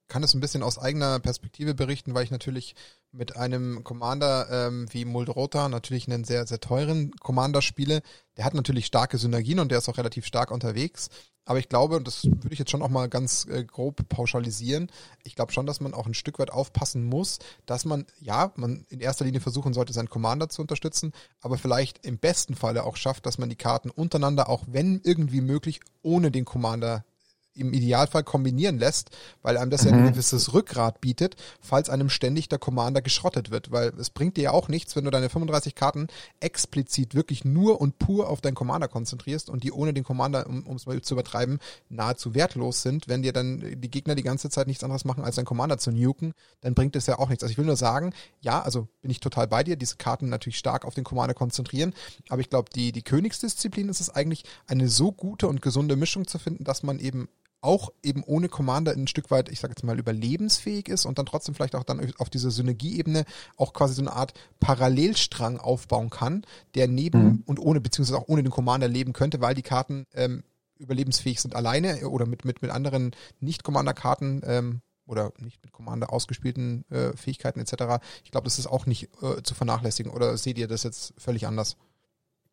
[0.08, 2.74] Kann es ein bisschen aus eigener Perspektive berichten, weil ich natürlich
[3.10, 8.02] mit einem Commander ähm, wie Muldrota natürlich einen sehr, sehr teuren Commander spiele.
[8.36, 11.08] Der hat natürlich starke Synergien und der ist auch relativ stark unterwegs.
[11.46, 14.90] Aber ich glaube, und das würde ich jetzt schon auch mal ganz äh, grob pauschalisieren,
[15.24, 18.86] ich glaube schon, dass man auch ein Stück weit aufpassen muss, dass man, ja, man
[18.88, 22.96] in erster Linie versuchen sollte, seinen Commander zu unterstützen, aber vielleicht im besten Falle auch
[22.96, 27.04] schafft, dass man die Karten untereinander, auch wenn irgendwie möglich, ohne den Commander
[27.54, 29.10] im Idealfall kombinieren lässt,
[29.42, 29.88] weil einem das mhm.
[29.88, 30.08] ja ein mhm.
[30.12, 34.50] gewisses Rückgrat bietet, falls einem ständig der Commander geschrottet wird, weil es bringt dir ja
[34.50, 36.08] auch nichts, wenn du deine 35 Karten
[36.40, 40.76] explizit wirklich nur und pur auf deinen Commander konzentrierst und die ohne den Commander, um
[40.76, 44.66] es mal zu übertreiben, nahezu wertlos sind, wenn dir dann die Gegner die ganze Zeit
[44.66, 47.44] nichts anderes machen, als deinen Commander zu nuken, dann bringt es ja auch nichts.
[47.44, 50.58] Also ich will nur sagen, ja, also bin ich total bei dir, diese Karten natürlich
[50.58, 51.94] stark auf den Commander konzentrieren,
[52.28, 56.26] aber ich glaube, die, die Königsdisziplin ist es eigentlich, eine so gute und gesunde Mischung
[56.26, 57.28] zu finden, dass man eben
[57.64, 61.26] auch eben ohne Commander ein Stück weit, ich sage jetzt mal, überlebensfähig ist und dann
[61.26, 63.24] trotzdem vielleicht auch dann auf dieser Synergieebene
[63.56, 67.42] auch quasi so eine Art Parallelstrang aufbauen kann, der neben mhm.
[67.46, 70.44] und ohne, beziehungsweise auch ohne den Commander leben könnte, weil die Karten ähm,
[70.78, 76.84] überlebensfähig sind alleine oder mit, mit, mit anderen Nicht-Commander-Karten ähm, oder nicht mit Commander ausgespielten
[76.90, 78.04] äh, Fähigkeiten etc.
[78.24, 80.10] Ich glaube, das ist auch nicht äh, zu vernachlässigen.
[80.12, 81.76] Oder seht ihr das jetzt völlig anders?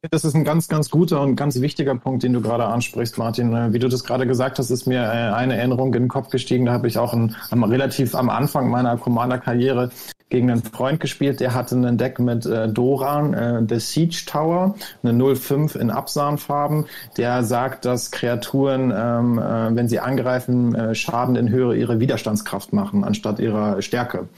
[0.09, 3.53] Das ist ein ganz, ganz guter und ganz wichtiger Punkt, den du gerade ansprichst, Martin.
[3.53, 6.29] Äh, wie du das gerade gesagt hast, ist mir äh, eine Erinnerung in den Kopf
[6.29, 6.65] gestiegen.
[6.65, 9.91] Da habe ich auch ein, relativ am Anfang meiner Commander-Karriere
[10.29, 14.73] gegen einen Freund gespielt, der hatte ein Deck mit äh, Doran, äh, The Siege Tower,
[15.03, 16.85] eine 05 in Absahnfarben,
[17.17, 22.73] der sagt, dass Kreaturen, ähm, äh, wenn sie angreifen, äh, Schaden in Höhe ihrer Widerstandskraft
[22.73, 24.29] machen, anstatt ihrer Stärke.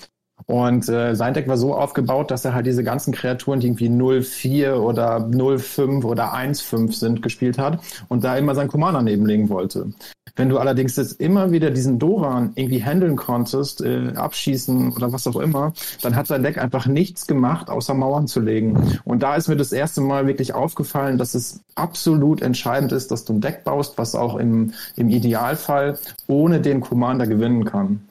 [0.45, 3.89] Und äh, sein Deck war so aufgebaut, dass er halt diese ganzen Kreaturen, die irgendwie
[3.89, 7.79] 0-4 oder 0-5 oder 1-5 sind, gespielt hat
[8.09, 9.93] und da immer seinen Commander nebenlegen wollte.
[10.35, 15.27] Wenn du allerdings jetzt immer wieder diesen Doran irgendwie handeln konntest, äh, abschießen oder was
[15.27, 18.99] auch immer, dann hat sein Deck einfach nichts gemacht, außer Mauern zu legen.
[19.05, 23.25] Und da ist mir das erste Mal wirklich aufgefallen, dass es absolut entscheidend ist, dass
[23.25, 28.01] du ein Deck baust, was auch im, im Idealfall ohne den Commander gewinnen kann.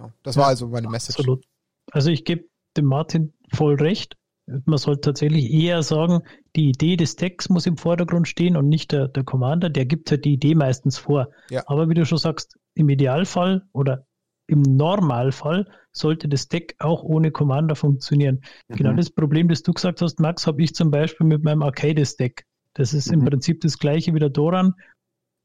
[0.00, 0.12] Genau.
[0.22, 1.18] Das war also meine Message.
[1.18, 1.44] Absolut.
[1.92, 2.44] Also ich gebe
[2.76, 4.16] dem Martin voll recht.
[4.64, 6.22] Man sollte tatsächlich eher sagen,
[6.56, 9.70] die Idee des Decks muss im Vordergrund stehen und nicht der, der Commander.
[9.70, 11.28] Der gibt halt die Idee meistens vor.
[11.50, 11.62] Ja.
[11.66, 14.06] Aber wie du schon sagst, im Idealfall oder
[14.48, 18.40] im Normalfall sollte das Deck auch ohne Commander funktionieren.
[18.68, 18.76] Mhm.
[18.76, 22.44] Genau das Problem, das du gesagt hast, Max, habe ich zum Beispiel mit meinem Arcades-Deck.
[22.74, 23.20] Das ist mhm.
[23.20, 24.74] im Prinzip das gleiche wie der Doran.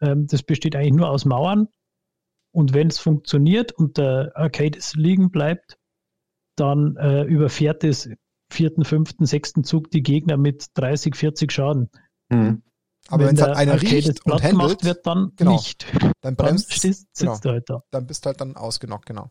[0.01, 1.67] Ähm, das besteht eigentlich nur aus Mauern.
[2.55, 5.77] Und wenn es funktioniert und der Arcades liegen bleibt,
[6.55, 8.09] dann äh, überfährt es
[8.49, 11.89] vierten, fünften, sechsten Zug die Gegner mit 30, 40 Schaden.
[12.29, 12.63] Mhm.
[13.09, 15.51] Aber wenn es halt einer riecht und gemacht wird, dann genau.
[15.51, 15.85] nicht.
[16.21, 17.37] Dann bremst, dann sitzt, genau.
[17.39, 17.83] du halt da.
[17.91, 19.29] Dann bist du halt dann ausgenockt, genau.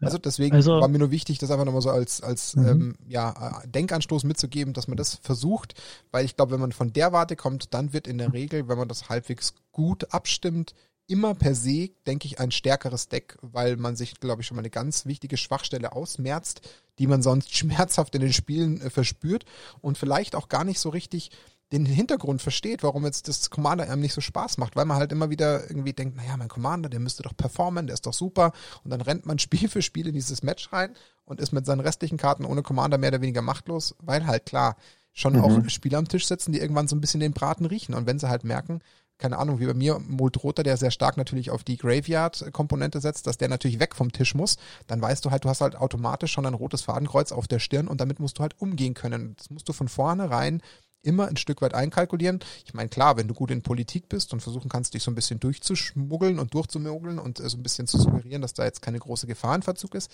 [0.00, 2.66] Also deswegen also, war mir nur wichtig, das einfach nochmal so als, als mhm.
[2.66, 5.74] ähm, ja, Denkanstoß mitzugeben, dass man das versucht,
[6.12, 8.78] weil ich glaube, wenn man von der Warte kommt, dann wird in der Regel, wenn
[8.78, 10.74] man das halbwegs gut abstimmt,
[11.06, 14.62] immer per se, denke ich, ein stärkeres Deck, weil man sich, glaube ich, schon mal
[14.62, 16.62] eine ganz wichtige Schwachstelle ausmerzt,
[16.98, 19.44] die man sonst schmerzhaft in den Spielen äh, verspürt
[19.80, 21.30] und vielleicht auch gar nicht so richtig
[21.72, 25.12] den Hintergrund versteht, warum jetzt das Commander einem nicht so Spaß macht, weil man halt
[25.12, 28.52] immer wieder irgendwie denkt, naja, mein Commander, der müsste doch performen, der ist doch super.
[28.84, 31.80] Und dann rennt man Spiel für Spiel in dieses Match rein und ist mit seinen
[31.80, 34.76] restlichen Karten ohne Commander mehr oder weniger machtlos, weil halt klar,
[35.12, 35.40] schon mhm.
[35.40, 37.94] auch Spieler am Tisch sitzen, die irgendwann so ein bisschen den Braten riechen.
[37.94, 38.80] Und wenn sie halt merken,
[39.18, 43.38] keine Ahnung, wie bei mir, Muldroter, der sehr stark natürlich auf die Graveyard-Komponente setzt, dass
[43.38, 46.46] der natürlich weg vom Tisch muss, dann weißt du halt, du hast halt automatisch schon
[46.46, 49.34] ein rotes Fadenkreuz auf der Stirn und damit musst du halt umgehen können.
[49.36, 50.62] Das musst du von vornherein
[51.02, 52.40] immer ein Stück weit einkalkulieren.
[52.64, 55.14] Ich meine, klar, wenn du gut in Politik bist und versuchen kannst, dich so ein
[55.14, 58.98] bisschen durchzuschmuggeln und durchzumuggeln und äh, so ein bisschen zu suggerieren, dass da jetzt keine
[58.98, 60.10] große Gefahr in Verzug ist,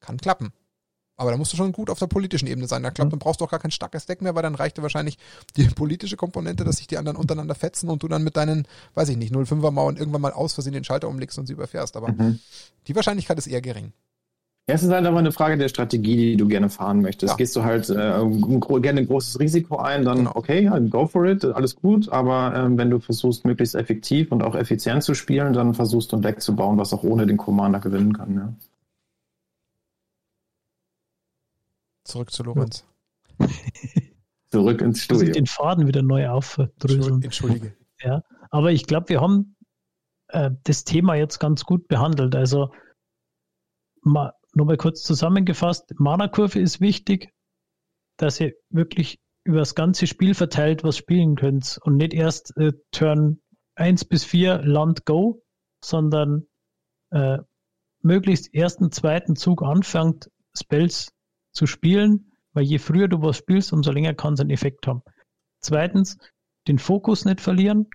[0.00, 0.52] kann klappen.
[1.16, 2.82] Aber da musst du schon gut auf der politischen Ebene sein.
[2.82, 4.82] Da klappt, dann brauchst du auch gar kein starkes Deck mehr, weil dann reicht dir
[4.82, 5.18] wahrscheinlich
[5.56, 9.08] die politische Komponente, dass sich die anderen untereinander fetzen und du dann mit deinen, weiß
[9.10, 11.96] ich nicht, 05er Mauern irgendwann mal aus Versehen den Schalter umlegst und sie überfährst.
[11.96, 12.40] Aber mhm.
[12.86, 13.92] die Wahrscheinlichkeit ist eher gering.
[14.66, 17.32] Ja, es ist halt aber eine Frage der Strategie, die du gerne fahren möchtest.
[17.32, 17.36] Ja.
[17.36, 17.94] Gehst du halt äh,
[18.80, 20.32] gerne ein großes Risiko ein, dann genau.
[20.36, 22.08] okay, go for it, alles gut.
[22.08, 26.16] Aber ähm, wenn du versuchst, möglichst effektiv und auch effizient zu spielen, dann versuchst du
[26.16, 28.34] ein Deck zu bauen, was auch ohne den Commander gewinnen kann.
[28.34, 28.54] Ja.
[32.04, 32.86] Zurück zu Lorenz.
[34.50, 35.32] Zurück ins Studio.
[35.32, 37.22] den Faden wieder neu aufdröseln.
[37.22, 37.76] Entschuldige.
[38.02, 39.56] Ja, aber ich glaube, wir haben
[40.28, 42.34] äh, das Thema jetzt ganz gut behandelt.
[42.34, 42.70] Also
[44.02, 47.32] mal nochmal kurz zusammengefasst, Mana-Kurve ist wichtig,
[48.18, 52.72] dass ihr wirklich über das ganze Spiel verteilt was spielen könnt und nicht erst äh,
[52.90, 53.40] Turn
[53.76, 55.42] 1 bis 4 Land Go,
[55.82, 56.46] sondern
[57.10, 57.38] äh,
[58.00, 61.12] möglichst ersten, zweiten Zug anfängt, Spells
[61.54, 65.02] zu spielen, weil je früher du was spielst, umso länger kann es einen Effekt haben.
[65.60, 66.18] Zweitens,
[66.68, 67.88] den Fokus nicht verlieren,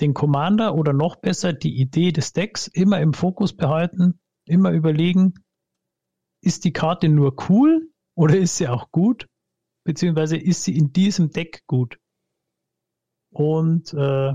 [0.00, 5.34] den Commander oder noch besser die Idee des Decks immer im Fokus behalten, immer überlegen,
[6.42, 9.28] ist die Karte nur cool oder ist sie auch gut?
[9.84, 11.98] Beziehungsweise ist sie in diesem Deck gut?
[13.32, 14.34] Und äh,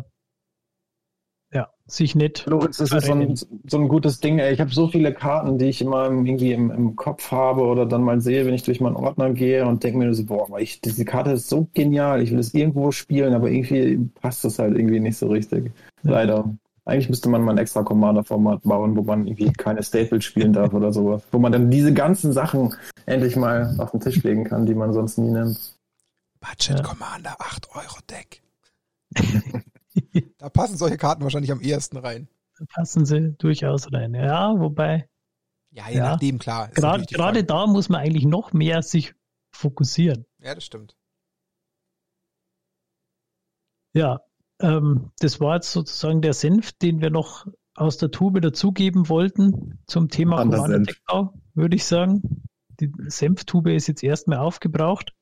[1.54, 2.46] ja, sich nicht.
[2.46, 4.40] Lorenz, das ist so ein, so ein gutes Ding.
[4.40, 4.54] Ey.
[4.54, 8.04] Ich habe so viele Karten, die ich immer irgendwie im, im, Kopf habe oder dann
[8.04, 11.06] mal sehe, wenn ich durch meinen Ordner gehe und denke mir so, boah, ich, diese
[11.06, 15.00] Karte ist so genial, ich will es irgendwo spielen, aber irgendwie passt das halt irgendwie
[15.00, 15.72] nicht so richtig.
[16.04, 16.12] Ja.
[16.12, 16.54] Leider.
[16.84, 20.74] Eigentlich müsste man mal ein extra Commander-Format bauen, wo man irgendwie keine Staples spielen darf
[20.74, 21.22] oder sowas.
[21.32, 22.74] Wo man dann diese ganzen Sachen
[23.06, 25.76] endlich mal auf den Tisch legen kann, die man sonst nie nimmt.
[26.40, 28.42] Budget Commander 8 Euro Deck.
[30.38, 32.28] da passen solche Karten wahrscheinlich am ehesten rein.
[32.58, 34.14] Da passen sie durchaus rein.
[34.14, 35.10] Ja, wobei.
[35.72, 36.70] Ja, je ja, nachdem, klar.
[36.70, 39.14] Gerade, gerade da muss man eigentlich noch mehr sich
[39.52, 40.26] fokussieren.
[40.40, 40.96] Ja, das stimmt.
[43.94, 44.22] Ja,
[44.60, 49.80] ähm, das war jetzt sozusagen der Senf, den wir noch aus der Tube dazugeben wollten
[49.86, 52.44] zum Thema Deckbau, würde ich sagen.
[52.80, 55.14] Die Senftube ist jetzt erstmal aufgebraucht.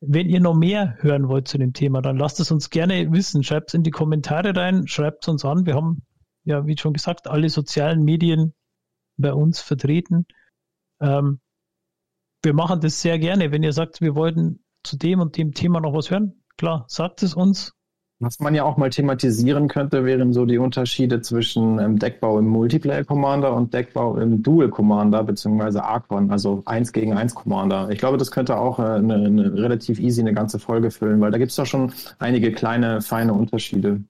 [0.00, 3.42] Wenn ihr noch mehr hören wollt zu dem Thema, dann lasst es uns gerne wissen.
[3.42, 5.66] Schreibt es in die Kommentare rein, schreibt es uns an.
[5.66, 6.06] Wir haben
[6.44, 8.54] ja, wie schon gesagt, alle sozialen Medien
[9.16, 10.26] bei uns vertreten.
[11.00, 11.40] Ähm,
[12.42, 13.50] wir machen das sehr gerne.
[13.50, 17.22] Wenn ihr sagt, wir wollten zu dem und dem Thema noch was hören, klar, sagt
[17.22, 17.74] es uns.
[18.20, 22.48] Was man ja auch mal thematisieren könnte, wären so die Unterschiede zwischen ähm, Deckbau im
[22.48, 27.90] Multiplayer Commander und Deckbau im Dual Commander beziehungsweise Archon, also 1 gegen 1 Commander.
[27.90, 31.30] Ich glaube, das könnte auch äh, eine, eine relativ easy eine ganze Folge füllen, weil
[31.30, 34.02] da gibt es doch schon einige kleine, feine Unterschiede.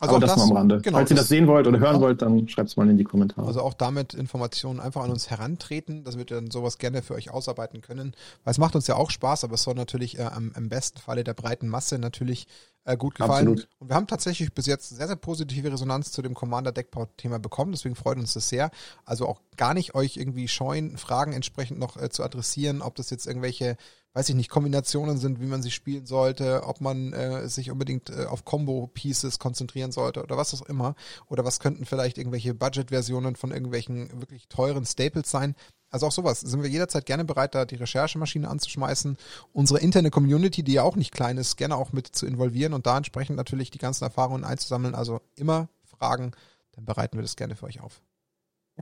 [0.00, 0.80] Also das, das mal am Rande.
[0.80, 3.04] Genau, Falls ihr das sehen wollt oder hören wollt, dann schreibt es mal in die
[3.04, 3.46] Kommentare.
[3.46, 7.30] Also auch damit Informationen einfach an uns herantreten, dass wir dann sowas gerne für euch
[7.30, 8.14] ausarbeiten können.
[8.42, 10.98] Weil es macht uns ja auch Spaß, aber es soll natürlich äh, am, im besten
[10.98, 12.46] Falle der breiten Masse natürlich
[12.84, 13.48] äh, gut gefallen.
[13.48, 13.68] Absolut.
[13.78, 17.72] Und wir haben tatsächlich bis jetzt sehr, sehr positive Resonanz zu dem Commander-Deckbau-Thema bekommen.
[17.72, 18.70] Deswegen freut uns das sehr.
[19.04, 23.10] Also auch gar nicht euch irgendwie scheuen, Fragen entsprechend noch äh, zu adressieren, ob das
[23.10, 23.76] jetzt irgendwelche
[24.12, 28.10] weiß ich nicht, Kombinationen sind, wie man sie spielen sollte, ob man äh, sich unbedingt
[28.10, 30.96] äh, auf Combo-Pieces konzentrieren sollte oder was auch immer.
[31.26, 35.54] Oder was könnten vielleicht irgendwelche Budget-Versionen von irgendwelchen wirklich teuren Staples sein.
[35.90, 36.40] Also auch sowas.
[36.40, 39.16] Sind wir jederzeit gerne bereit, da die Recherchemaschine anzuschmeißen,
[39.52, 42.86] unsere interne Community, die ja auch nicht klein ist, gerne auch mit zu involvieren und
[42.86, 44.94] da entsprechend natürlich die ganzen Erfahrungen einzusammeln.
[44.94, 46.32] Also immer Fragen,
[46.72, 48.02] dann bereiten wir das gerne für euch auf.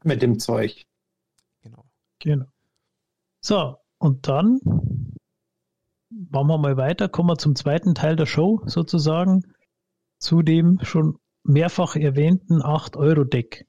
[0.04, 0.86] Mit dem Zeug.
[1.62, 1.84] Genau.
[2.20, 2.46] Genau.
[3.40, 4.60] So, und dann
[6.10, 9.42] machen wir mal weiter, kommen wir zum zweiten Teil der Show sozusagen,
[10.18, 13.66] zu dem schon mehrfach erwähnten 8-Euro-Deck.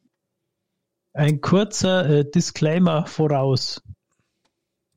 [1.13, 3.81] Ein kurzer äh, Disclaimer voraus.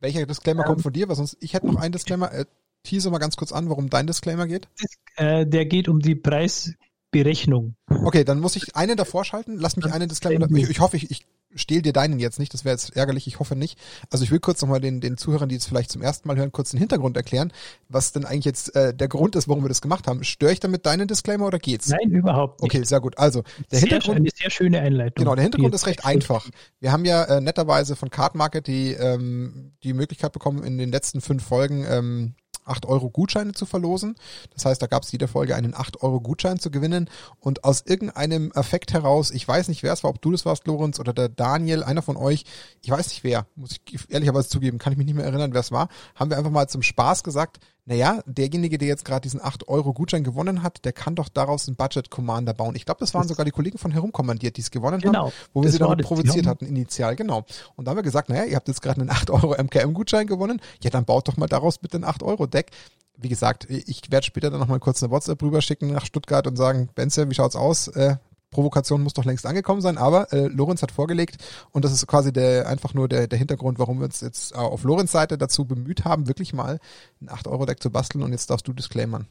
[0.01, 1.09] Welcher Disclaimer ähm, kommt von dir?
[1.09, 2.33] Was sonst, ich hätte noch einen Disclaimer.
[2.33, 2.45] Äh,
[2.83, 4.69] tease mal ganz kurz an, worum dein Disclaimer geht.
[5.17, 7.77] Äh, der geht um die Preisberechnung.
[7.89, 9.57] Okay, dann muss ich einen davor schalten.
[9.57, 10.51] Lass mich einen Disclaimer.
[10.51, 13.39] Ich, ich hoffe, ich, ich stehl dir deinen jetzt nicht, das wäre jetzt ärgerlich, ich
[13.39, 13.79] hoffe nicht.
[14.11, 16.53] Also ich will kurz nochmal den, den Zuhörern, die jetzt vielleicht zum ersten Mal hören,
[16.53, 17.53] kurz den Hintergrund erklären,
[17.89, 20.25] was denn eigentlich jetzt äh, der Grund ist, warum wir das gemacht haben.
[20.25, 21.89] Störe ich damit deinen Disclaimer oder geht's?
[21.89, 22.75] Nein, überhaupt nicht.
[22.75, 23.19] Okay, sehr gut.
[23.19, 24.17] Also der sehr, Hintergrund.
[24.19, 25.25] Eine sehr schöne Einleitung.
[25.25, 26.49] Genau, der Hintergrund ist recht einfach.
[26.81, 30.91] Wir haben ja äh, netterweise von Card Market die, ähm, die Möglichkeit bekommen, in den
[30.91, 32.35] letzten fünf Folgen ähm,
[32.65, 34.17] 8 Euro Gutscheine zu verlosen.
[34.55, 37.09] Das heißt, da gab es jede Folge einen 8 Euro Gutschein zu gewinnen
[37.41, 40.67] und aus irgendeinem Effekt heraus, ich weiß nicht, wer es war, ob du das warst,
[40.67, 42.45] Lorenz, oder der Daniel, einer von euch,
[42.83, 45.61] ich weiß nicht wer, muss ich ehrlicherweise zugeben, kann ich mich nicht mehr erinnern, wer
[45.61, 49.41] es war, haben wir einfach mal zum Spaß gesagt, naja, derjenige, der jetzt gerade diesen
[49.41, 52.77] 8-Euro-Gutschein gewonnen hat, der kann doch daraus einen Budget-Commander bauen.
[52.77, 55.63] Ich glaube, das waren sogar die Kollegen von Herumkommandiert, die es gewonnen genau, haben, wo
[55.63, 57.45] wir sie damit provoziert hatten, initial, genau.
[57.75, 61.05] Und da haben wir gesagt, naja, ihr habt jetzt gerade einen 8-Euro-MKM-Gutschein gewonnen, ja, dann
[61.05, 62.71] baut doch mal daraus mit den 8-Euro-Deck.
[63.17, 66.89] Wie gesagt, ich werde später dann nochmal kurz eine WhatsApp rüberschicken nach Stuttgart und sagen,
[66.95, 67.89] Benze, wie schaut's aus?
[67.89, 68.17] Äh,
[68.53, 71.39] Provokation muss doch längst angekommen sein, aber äh, Lorenz hat vorgelegt
[71.73, 74.85] und das ist quasi der einfach nur der, der Hintergrund, warum wir uns jetzt auf
[74.85, 76.79] Lorenz Seite dazu bemüht haben, wirklich mal
[77.21, 79.27] ein 8-Euro-Deck zu basteln und jetzt darfst du disclaimern.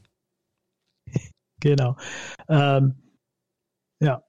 [1.60, 1.96] Genau.
[2.48, 2.96] Ähm,
[4.00, 4.24] ja,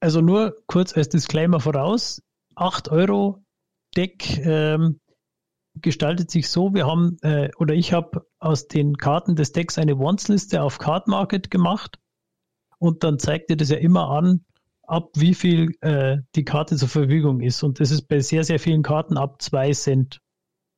[0.00, 2.20] also nur kurz als Disclaimer voraus.
[2.56, 3.44] 8 Euro
[3.96, 4.98] Deck ähm,
[5.80, 9.96] gestaltet sich so, wir haben, äh, oder ich habe aus den Karten des Decks eine
[9.96, 11.98] Wants-Liste auf Card Market gemacht
[12.82, 14.44] und dann zeigt dir das ja immer an,
[14.88, 17.62] ab wie viel äh, die Karte zur Verfügung ist.
[17.62, 20.20] Und das ist bei sehr, sehr vielen Karten ab 2 Cent.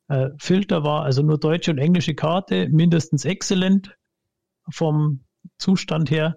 [0.09, 3.97] Äh, Filter war also nur deutsche und englische Karte, mindestens exzellent
[4.71, 5.25] vom
[5.57, 6.37] Zustand her.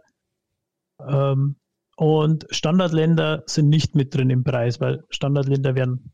[1.05, 1.57] Ähm,
[1.97, 6.13] und Standardländer sind nicht mit drin im Preis, weil Standardländer werden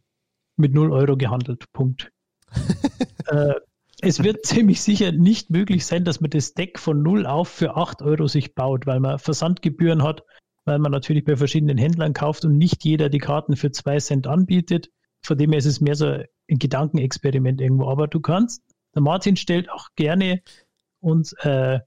[0.56, 1.72] mit 0 Euro gehandelt.
[1.74, 2.12] Punkt.
[3.28, 3.54] äh,
[4.04, 7.76] es wird ziemlich sicher nicht möglich sein, dass man das Deck von null auf für
[7.76, 10.24] 8 Euro sich baut, weil man Versandgebühren hat,
[10.66, 14.28] weil man natürlich bei verschiedenen Händlern kauft und nicht jeder die Karten für 2 Cent
[14.28, 14.89] anbietet.
[15.22, 17.89] Von dem her ist es mehr so ein Gedankenexperiment irgendwo.
[17.89, 18.62] Aber du kannst,
[18.94, 20.42] der Martin stellt auch gerne
[21.00, 21.80] uns äh,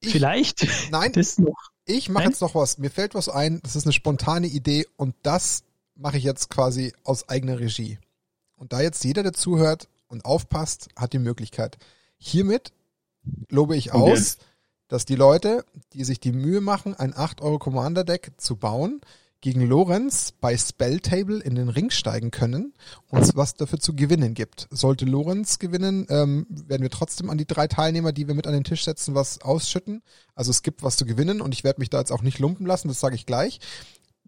[0.00, 1.70] ich, vielleicht nein, das noch.
[1.84, 2.78] Ich mache jetzt noch was.
[2.78, 3.60] Mir fällt was ein.
[3.62, 5.64] Das ist eine spontane Idee und das
[5.94, 7.98] mache ich jetzt quasi aus eigener Regie.
[8.56, 11.78] Und da jetzt jeder, der zuhört, und aufpasst, hat die Möglichkeit.
[12.18, 12.72] Hiermit
[13.48, 14.38] lobe ich aus,
[14.88, 19.00] dass die Leute, die sich die Mühe machen, ein 8 Euro Commander Deck zu bauen,
[19.40, 22.74] gegen Lorenz bei Spelltable in den Ring steigen können
[23.08, 24.68] und es was dafür zu gewinnen gibt.
[24.70, 28.52] Sollte Lorenz gewinnen, ähm, werden wir trotzdem an die drei Teilnehmer, die wir mit an
[28.52, 30.02] den Tisch setzen, was ausschütten.
[30.34, 32.66] Also es gibt was zu gewinnen und ich werde mich da jetzt auch nicht lumpen
[32.66, 33.60] lassen, das sage ich gleich.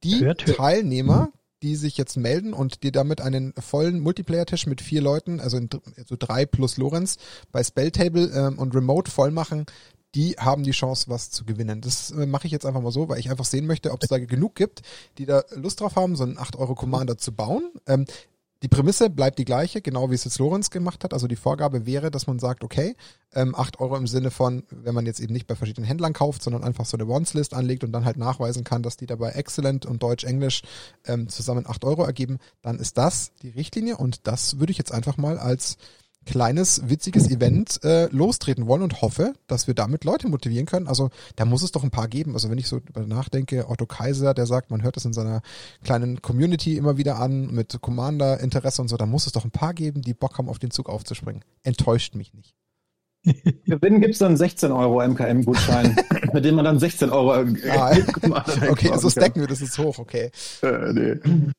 [0.02, 0.56] Die hört, hört.
[0.56, 1.30] Teilnehmer,
[1.62, 5.68] die sich jetzt melden und die damit einen vollen Multiplayer-Tisch mit vier Leuten, also in,
[6.06, 7.18] so drei plus Lorenz,
[7.52, 9.66] bei Spelltable ähm, und Remote voll machen,
[10.14, 11.80] die haben die Chance, was zu gewinnen.
[11.80, 14.10] Das äh, mache ich jetzt einfach mal so, weil ich einfach sehen möchte, ob es
[14.10, 14.82] da genug gibt,
[15.18, 17.70] die da Lust drauf haben, so einen 8-Euro-Commander zu bauen.
[17.86, 18.04] Ähm,
[18.62, 21.12] die Prämisse bleibt die gleiche, genau wie es jetzt Lorenz gemacht hat.
[21.12, 22.94] Also die Vorgabe wäre, dass man sagt, okay,
[23.34, 26.42] ähm, 8 Euro im Sinne von, wenn man jetzt eben nicht bei verschiedenen Händlern kauft,
[26.42, 29.84] sondern einfach so eine Wants-List anlegt und dann halt nachweisen kann, dass die dabei Excellent
[29.84, 30.62] und Deutsch-Englisch
[31.06, 34.92] ähm, zusammen 8 Euro ergeben, dann ist das die Richtlinie und das würde ich jetzt
[34.92, 35.76] einfach mal als
[36.24, 40.86] kleines, witziges Event äh, lostreten wollen und hoffe, dass wir damit Leute motivieren können.
[40.86, 42.34] Also da muss es doch ein paar geben.
[42.34, 45.42] Also wenn ich so nachdenke, Otto Kaiser, der sagt, man hört das in seiner
[45.82, 49.74] kleinen Community immer wieder an mit Commander-Interesse und so, da muss es doch ein paar
[49.74, 51.44] geben, die Bock haben, auf den Zug aufzuspringen.
[51.62, 52.54] Enttäuscht mich nicht.
[53.64, 55.96] Gewinnen gibt es dann 16 Euro MKM-Gutschein,
[56.32, 57.92] mit dem man dann 16 Euro äh, ah,
[58.68, 60.30] Okay, also stacken wir, das ist hoch, okay.
[60.62, 61.52] Äh, nee.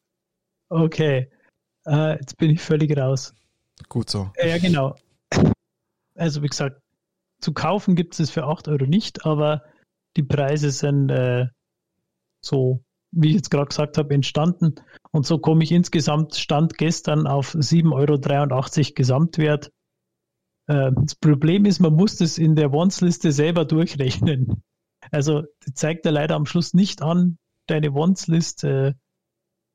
[0.69, 1.30] Okay,
[1.88, 3.34] uh, jetzt bin ich völlig raus.
[3.89, 4.31] Gut so.
[4.38, 4.95] Ja, genau.
[6.15, 6.81] Also wie gesagt,
[7.39, 9.63] zu kaufen gibt es für 8 Euro nicht, aber
[10.15, 11.47] die Preise sind äh,
[12.41, 14.75] so, wie ich jetzt gerade gesagt habe, entstanden.
[15.12, 17.91] Und so komme ich insgesamt, stand gestern auf 7,83
[18.79, 19.71] Euro Gesamtwert.
[20.67, 24.63] Äh, das Problem ist, man muss das in der Wants-Liste selber durchrechnen.
[25.12, 28.95] Also zeigt er leider am Schluss nicht an, deine Wants-Liste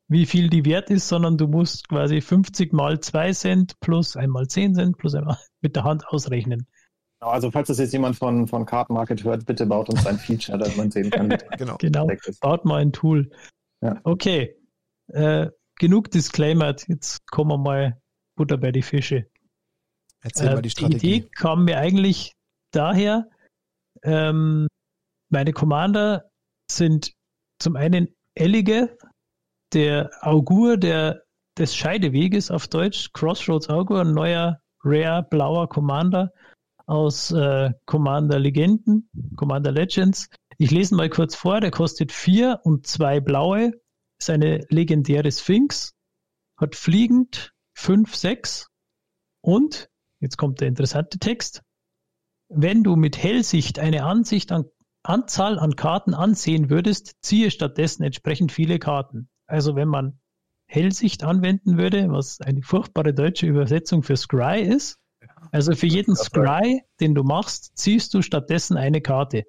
[0.09, 4.49] wie viel die wert ist, sondern du musst quasi 50 mal 2 Cent plus einmal
[4.49, 6.67] 10 Cent plus einmal mit der Hand ausrechnen.
[7.21, 10.19] Genau, also falls das jetzt jemand von, von Card Market hört, bitte baut uns ein
[10.19, 11.29] Feature, dass man sehen kann.
[11.59, 11.77] genau.
[11.79, 12.09] genau.
[12.41, 13.31] Baut mal ein Tool.
[13.81, 14.01] Ja.
[14.05, 14.57] Okay.
[15.09, 15.49] Äh,
[15.79, 16.75] genug Disclaimer.
[16.87, 18.01] Jetzt kommen wir mal
[18.37, 19.27] Butter bei die Fische.
[20.23, 20.99] Erzähl äh, mal die Strategie.
[20.99, 22.35] Die Idee kam mir eigentlich
[22.73, 23.29] daher,
[24.03, 24.69] ähm,
[25.31, 26.31] meine Commander
[26.71, 27.13] sind
[27.61, 28.97] zum einen Ellige,
[29.73, 31.23] der Augur der,
[31.57, 36.33] des Scheideweges auf Deutsch, Crossroads Augur, ein neuer Rare blauer Commander
[36.87, 40.29] aus äh, Commander Legenden, Commander Legends.
[40.57, 43.73] Ich lese mal kurz vor, der kostet vier und zwei blaue
[44.19, 45.95] ist eine legendäre Sphinx,
[46.57, 48.67] hat fliegend 5, 6
[49.41, 49.89] und,
[50.21, 51.63] jetzt kommt der interessante Text,
[52.49, 54.65] wenn du mit Hellsicht eine Ansicht an,
[55.05, 59.29] Anzahl an Karten ansehen würdest, ziehe stattdessen entsprechend viele Karten.
[59.49, 60.21] Also wenn man
[60.67, 65.01] Hellsicht anwenden würde, was eine furchtbare deutsche Übersetzung für Scry ist,
[65.51, 69.45] also für jeden Scry, den du machst, ziehst du stattdessen eine Karte.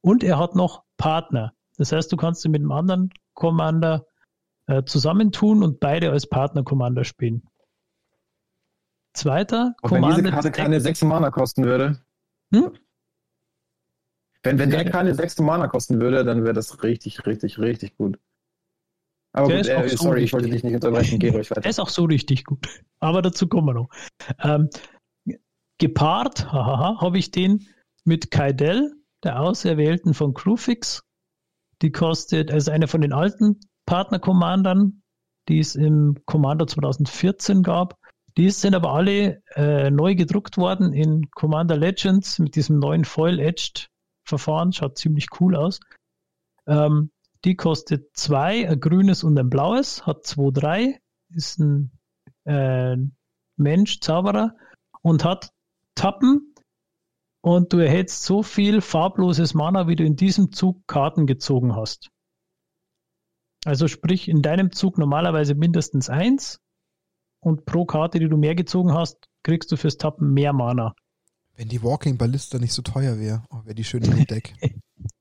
[0.00, 1.52] Und er hat noch Partner.
[1.76, 4.06] Das heißt, du kannst ihn mit einem anderen Commander
[4.66, 7.46] äh, zusammentun und beide als Partner-Commander spielen.
[9.12, 12.00] Zweiter Auch wenn diese Karte keine 6 Mana kosten würde.
[12.52, 12.72] Hm?
[14.42, 18.18] Wenn, wenn der keine 6 Mana kosten würde, dann wäre das richtig, richtig, richtig gut.
[19.38, 21.60] Aber gut, äh, so sorry, ich wollte dich nicht unterbrechen, geh ruhig weiter.
[21.60, 22.66] Der ist auch so richtig gut.
[23.00, 23.88] Aber dazu kommen wir noch.
[24.42, 24.68] Ähm,
[25.78, 27.66] gepaart, habe ich den
[28.04, 31.02] mit Kaidel, der Auserwählten von Crewfix.
[31.82, 35.02] Die kostet, also eine von den alten Partner-Commandern,
[35.48, 37.96] die es im Commander 2014 gab.
[38.36, 44.72] Die sind aber alle äh, neu gedruckt worden in Commander Legends mit diesem neuen Foil-Edged-Verfahren.
[44.72, 45.80] Schaut ziemlich cool aus.
[46.66, 47.10] Ähm,
[47.48, 51.90] die kostet zwei, ein grünes und ein blaues, hat zwei, drei, ist ein
[52.44, 52.94] äh,
[53.56, 54.54] Mensch, Zauberer
[55.00, 55.54] und hat
[55.94, 56.54] Tappen
[57.40, 62.10] und du erhältst so viel farbloses Mana, wie du in diesem Zug Karten gezogen hast.
[63.64, 66.60] Also sprich, in deinem Zug normalerweise mindestens eins
[67.40, 70.94] und pro Karte, die du mehr gezogen hast, kriegst du fürs Tappen mehr Mana.
[71.56, 74.54] Wenn die Walking Ballista nicht so teuer wäre, oh, wäre die schön im Deck.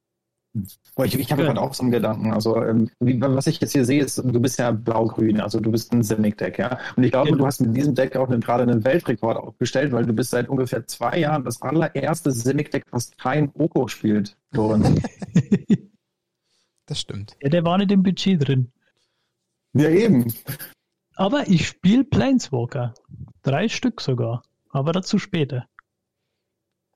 [1.04, 1.48] Ich, ich habe ja.
[1.48, 2.34] gerade auch so einen Gedanken.
[2.34, 5.72] Also, ähm, wie, was ich jetzt hier sehe, ist, du bist ja blau-grün, also du
[5.72, 6.80] bist ein Simic-Deck, ja.
[6.96, 7.36] Und ich glaube, ja.
[7.36, 10.86] du hast mit diesem Deck auch gerade einen Weltrekord aufgestellt, weil du bist seit ungefähr
[10.88, 15.02] zwei Jahren das allererste Simic-Deck, was kein Oko spielt, Lorenz.
[16.86, 17.38] das stimmt.
[17.42, 18.72] Ja, der war nicht im Budget drin.
[19.74, 20.34] Ja, eben.
[21.16, 22.94] Aber ich spiele Planeswalker.
[23.44, 24.44] Drei Stück sogar.
[24.70, 25.68] Aber dazu später.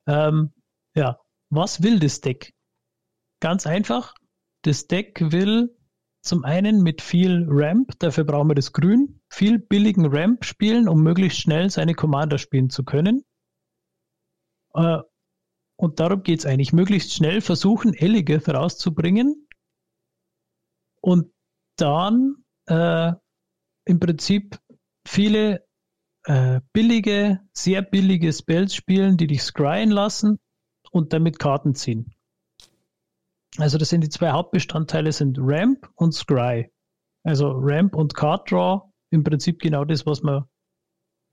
[0.06, 0.52] Ähm,
[0.94, 1.18] ja,
[1.50, 2.52] was will das Deck?
[3.42, 4.14] Ganz einfach.
[4.62, 5.76] Das Deck will
[6.24, 11.02] zum einen mit viel Ramp, dafür brauchen wir das Grün, viel billigen Ramp spielen, um
[11.02, 13.24] möglichst schnell seine Commander spielen zu können.
[14.74, 14.98] Äh,
[15.74, 16.72] und darum geht es eigentlich.
[16.72, 19.48] Möglichst schnell versuchen, Eligeth rauszubringen
[21.00, 21.32] und
[21.76, 23.10] dann äh,
[23.86, 24.60] im Prinzip
[25.04, 25.66] viele
[26.26, 30.38] äh, billige, sehr billige Spells spielen, die dich scryen lassen
[30.92, 32.14] und damit Karten ziehen.
[33.58, 36.70] Also das sind die zwei Hauptbestandteile sind Ramp und Scry.
[37.22, 40.48] Also Ramp und Card Draw, im Prinzip genau das, was wir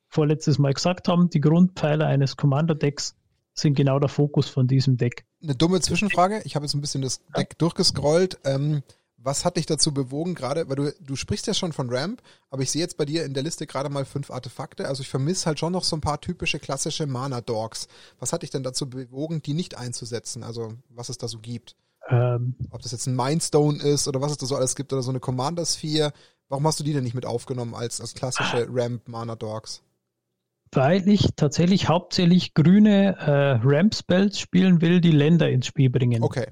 [0.10, 1.30] vorletztes Mal gesagt haben.
[1.30, 3.16] Die Grundpfeiler eines Commander-Decks
[3.54, 5.26] sind genau der Fokus von diesem Deck.
[5.42, 6.42] Eine dumme Zwischenfrage.
[6.44, 7.56] Ich habe jetzt ein bisschen das Deck ja.
[7.58, 8.40] durchgescrollt.
[8.44, 8.84] Ähm,
[9.22, 12.62] was hat dich dazu bewogen, gerade, weil du, du sprichst ja schon von Ramp, aber
[12.62, 14.88] ich sehe jetzt bei dir in der Liste gerade mal fünf Artefakte.
[14.88, 17.88] Also ich vermisse halt schon noch so ein paar typische klassische Mana-Dogs.
[18.20, 20.44] Was hat dich denn dazu bewogen, die nicht einzusetzen?
[20.44, 21.76] Also was es da so gibt?
[22.10, 25.02] Ähm, Ob das jetzt ein Mindstone ist oder was es da so alles gibt oder
[25.02, 26.12] so eine Commander Sphere.
[26.48, 29.84] Warum hast du die denn nicht mit aufgenommen als, als klassische Ramp Mana Dogs?
[30.72, 36.24] Weil ich tatsächlich hauptsächlich grüne äh, Ramp Spells spielen will, die Länder ins Spiel bringen.
[36.24, 36.48] Okay.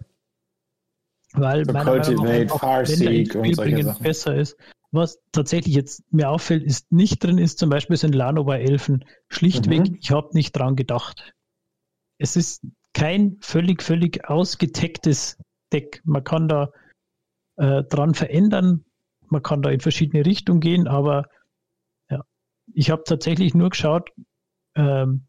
[1.33, 4.03] Weil so meiner Cultivate, Farseek und solche Sachen.
[4.03, 4.57] besser ist.
[4.91, 9.05] Was tatsächlich jetzt mir auffällt, ist nicht drin ist, zum Beispiel sind Lanover-Elfen.
[9.27, 9.97] Schlichtweg, mhm.
[9.99, 11.33] ich habe nicht dran gedacht.
[12.17, 12.61] Es ist
[12.93, 15.37] kein völlig, völlig ausgetecktes
[15.73, 16.01] Deck.
[16.05, 16.71] Man kann da
[17.57, 18.85] äh, dran verändern,
[19.29, 21.25] man kann da in verschiedene Richtungen gehen, aber
[22.09, 22.21] ja,
[22.73, 24.11] ich habe tatsächlich nur geschaut,
[24.75, 25.27] ähm,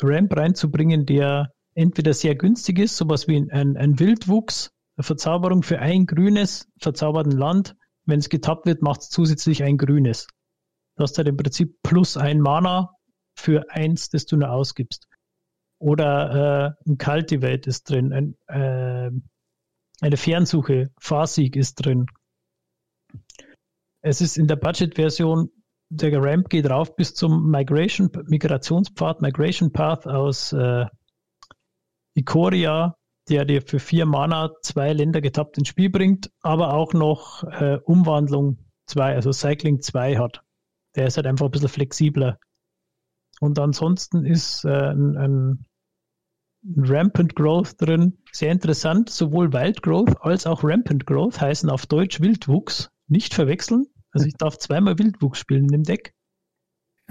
[0.00, 5.78] Ramp reinzubringen, der entweder sehr günstig ist, sowas wie ein, ein Wildwuchs, eine Verzauberung für
[5.78, 7.76] ein grünes verzauberten Land.
[8.04, 10.26] Wenn es getappt wird, macht es zusätzlich ein grünes.
[10.96, 12.90] Du hast halt im Prinzip plus ein Mana
[13.34, 15.08] für eins, das du nur ausgibst.
[15.78, 19.10] Oder äh, ein Cultivate ist drin, ein, äh,
[20.02, 22.06] eine Fernsuche, Farsieg ist drin.
[24.02, 25.48] Es ist in der Budget-Version,
[25.90, 30.86] der Ramp geht rauf bis zum Migration, Migrationspfad, Migration Path aus äh,
[32.14, 32.96] Ikoria,
[33.28, 37.78] der dir für vier Mana zwei Länder getappt ins Spiel bringt, aber auch noch äh,
[37.84, 40.42] Umwandlung 2, also Cycling 2 hat.
[40.96, 42.38] Der ist halt einfach ein bisschen flexibler.
[43.40, 45.66] Und ansonsten ist äh, ein, ein
[46.76, 48.18] Rampant Growth drin.
[48.32, 49.10] Sehr interessant.
[49.10, 52.90] Sowohl Wild Growth als auch Rampant Growth heißen auf Deutsch Wildwuchs.
[53.08, 53.86] Nicht verwechseln.
[54.12, 56.14] Also ich darf zweimal Wildwuchs spielen in dem Deck.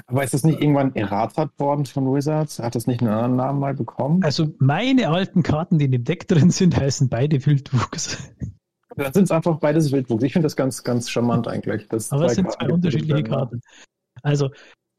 [0.08, 2.60] Aber ist das nicht irgendwann erratert worden von Wizards?
[2.60, 4.24] Hat das nicht einen anderen Namen mal bekommen?
[4.24, 8.18] Also meine alten Karten, die in dem Deck drin sind, heißen beide Wildwuchs.
[8.96, 10.24] Dann sind es einfach beides Wildwuchs.
[10.24, 11.88] Ich finde das ganz, ganz charmant eigentlich.
[12.10, 13.62] Aber es sind zwei unterschiedliche Karten.
[14.22, 14.50] Also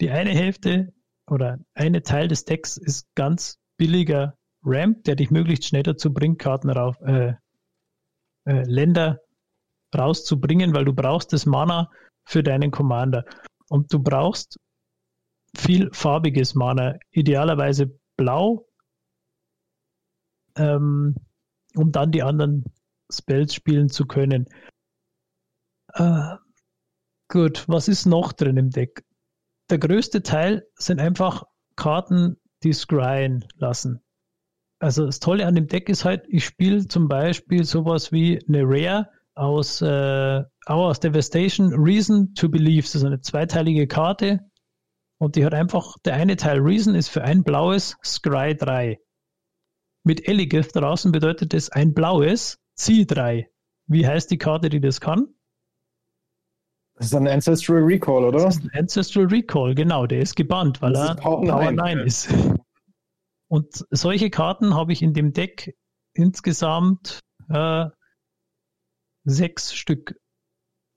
[0.01, 0.93] die eine Hälfte
[1.31, 6.39] oder eine Teil des Decks ist ganz billiger Ramp, der dich möglichst schnell dazu bringt,
[6.39, 7.35] Karten rauf, äh,
[8.45, 9.21] äh, Länder
[9.97, 11.91] rauszubringen, weil du brauchst das Mana
[12.25, 13.25] für deinen Commander.
[13.69, 14.59] Und du brauchst
[15.57, 18.67] viel farbiges Mana, idealerweise blau,
[20.57, 21.17] ähm,
[21.75, 22.65] um dann die anderen
[23.11, 24.47] Spells spielen zu können.
[25.95, 26.37] Äh,
[27.29, 29.05] gut, was ist noch drin im Deck?
[29.71, 31.45] Der größte Teil sind einfach
[31.77, 34.03] Karten, die scryen lassen.
[34.83, 38.63] Also das Tolle an dem Deck ist halt, ich spiele zum Beispiel sowas wie eine
[38.65, 42.83] Rare aus äh, Hour Devastation, Reason to Believe.
[42.83, 44.41] Das ist eine zweiteilige Karte
[45.19, 48.99] und die hat einfach, der eine Teil Reason ist für ein blaues Scry 3.
[50.03, 53.47] Mit Eligeth draußen bedeutet das ein blaues C3.
[53.87, 55.29] Wie heißt die Karte, die das kann?
[56.97, 58.41] Das ist ein Ancestral Recall, oder?
[58.41, 60.09] Das ist ein Ancestral Recall, genau.
[60.09, 62.35] Der ist gebannt, weil er Power 9, 9 ist.
[63.53, 65.77] Und solche Karten habe ich in dem Deck
[66.15, 67.85] insgesamt äh,
[69.25, 70.19] sechs Stück.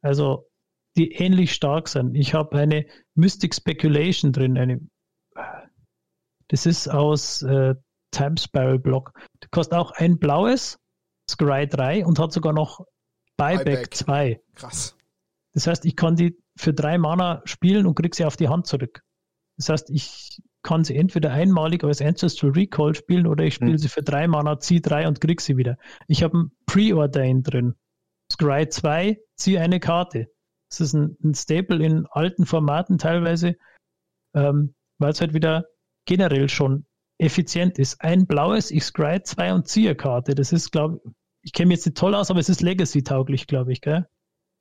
[0.02, 0.50] Also
[0.96, 2.16] die ähnlich stark sind.
[2.16, 4.58] Ich habe eine Mystic Speculation drin.
[4.58, 4.80] Eine,
[6.48, 7.76] das ist aus äh,
[8.12, 9.12] Time Spiral Block.
[9.44, 10.80] Die kostet auch ein blaues
[11.30, 12.86] Scry 3 und hat sogar noch
[13.36, 14.42] Buyback, 2.
[14.54, 14.96] Krass.
[15.52, 18.66] Das heißt, ich kann die für drei Mana spielen und kriege sie auf die Hand
[18.66, 19.02] zurück.
[19.58, 23.78] Das heißt, ich kann sie entweder einmalig als Ancestral Recall spielen oder ich spiele hm.
[23.78, 25.78] sie für drei Mana, ziehe drei und kriege sie wieder.
[26.08, 27.76] Ich habe ein Preordain drin.
[28.34, 30.28] Scry 2, ziehe eine Karte.
[30.70, 33.56] Das ist ein, ein Staple in alten Formaten teilweise,
[34.34, 35.66] ähm, weil es halt wieder
[36.06, 36.88] generell schon
[37.20, 38.02] effizient ist.
[38.02, 40.34] Ein blaues, ich scry 2 und ziehe Karte.
[40.34, 41.12] Das ist, glaube ich,
[41.44, 44.08] ich kenne mich jetzt nicht toll aus, aber es ist Legacy-tauglich, glaube ich, gell?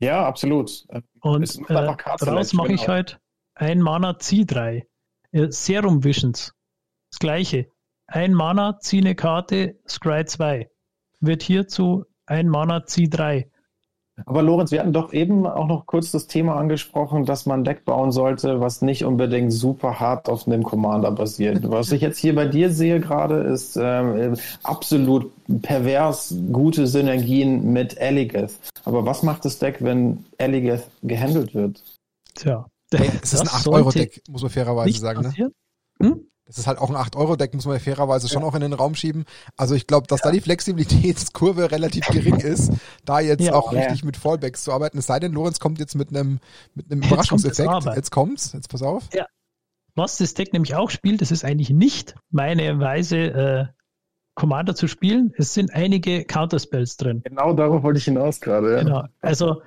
[0.00, 0.84] Ja, absolut.
[1.20, 3.18] Und äh, daraus mache ich halt
[3.54, 4.86] ein Mana, zieh 3.
[5.34, 6.54] Serum Visions.
[7.10, 7.66] Das gleiche.
[8.06, 10.68] Ein Mana, zieh eine Karte, Scry 2.
[11.20, 13.50] Wird hierzu ein Mana, zieh 3.
[14.26, 17.64] Aber Lorenz, wir hatten doch eben auch noch kurz das Thema angesprochen, dass man ein
[17.64, 21.68] Deck bauen sollte, was nicht unbedingt super hart auf einem Commander basiert.
[21.68, 25.32] Was ich jetzt hier bei dir sehe gerade, ist äh, absolut
[25.62, 28.56] pervers gute Synergien mit Eligeth.
[28.84, 31.82] Aber was macht das Deck, wenn Eligeth gehandelt wird?
[32.36, 32.66] Tja,
[32.98, 35.22] Hey, es ist ein 8-Euro-Deck, muss man fairerweise sagen.
[35.22, 35.50] Ne?
[36.00, 36.26] Hm?
[36.46, 38.48] Das ist halt auch ein 8-Euro-Deck, muss man ja fairerweise schon ja.
[38.48, 39.24] auch in den Raum schieben.
[39.56, 40.26] Also ich glaube, dass ja.
[40.26, 42.72] da die Flexibilitätskurve relativ gering ist,
[43.04, 44.98] da jetzt ja, auch richtig mit Fallbacks zu arbeiten.
[44.98, 46.40] Es sei denn, Lorenz kommt jetzt mit einem
[46.74, 47.68] mit einem Überraschungseffekt.
[47.68, 49.08] Kommt jetzt kommt's, jetzt pass auf.
[49.14, 49.26] Ja.
[49.94, 53.66] Was das Deck nämlich auch spielt, das ist eigentlich nicht meine Weise, äh,
[54.34, 55.32] Commander zu spielen.
[55.36, 57.22] Es sind einige Counterspells drin.
[57.24, 58.76] Genau darauf wollte ich hinaus gerade.
[58.76, 58.82] Ja.
[58.82, 59.04] Genau.
[59.20, 59.62] Also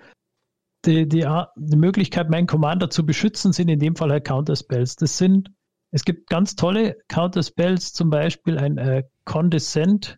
[0.88, 4.96] die, die, die Möglichkeit, meinen Commander zu beschützen, sind in dem Fall halt Counterspells.
[4.96, 5.52] Das sind,
[5.92, 10.18] es gibt ganz tolle Counterspells, zum Beispiel ein äh, Condescent,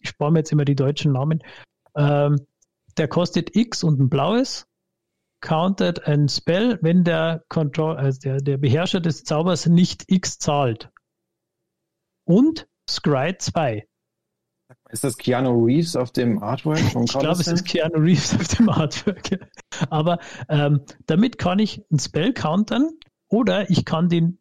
[0.00, 1.42] ich spare mir jetzt immer die deutschen Namen,
[1.96, 2.36] ähm,
[2.98, 4.66] der kostet X und ein blaues,
[5.40, 10.90] countert ein Spell, wenn der, Control, also der, der Beherrscher des Zaubers nicht X zahlt.
[12.24, 13.87] Und Scry 2.
[14.90, 16.78] Ist das Keanu Reeves auf dem Artwork?
[16.78, 19.38] Von ich glaube, es ist Keanu Reeves auf dem Artwork.
[19.90, 20.18] Aber
[20.48, 22.90] ähm, damit kann ich ein Spell countern
[23.28, 24.38] oder ich kann den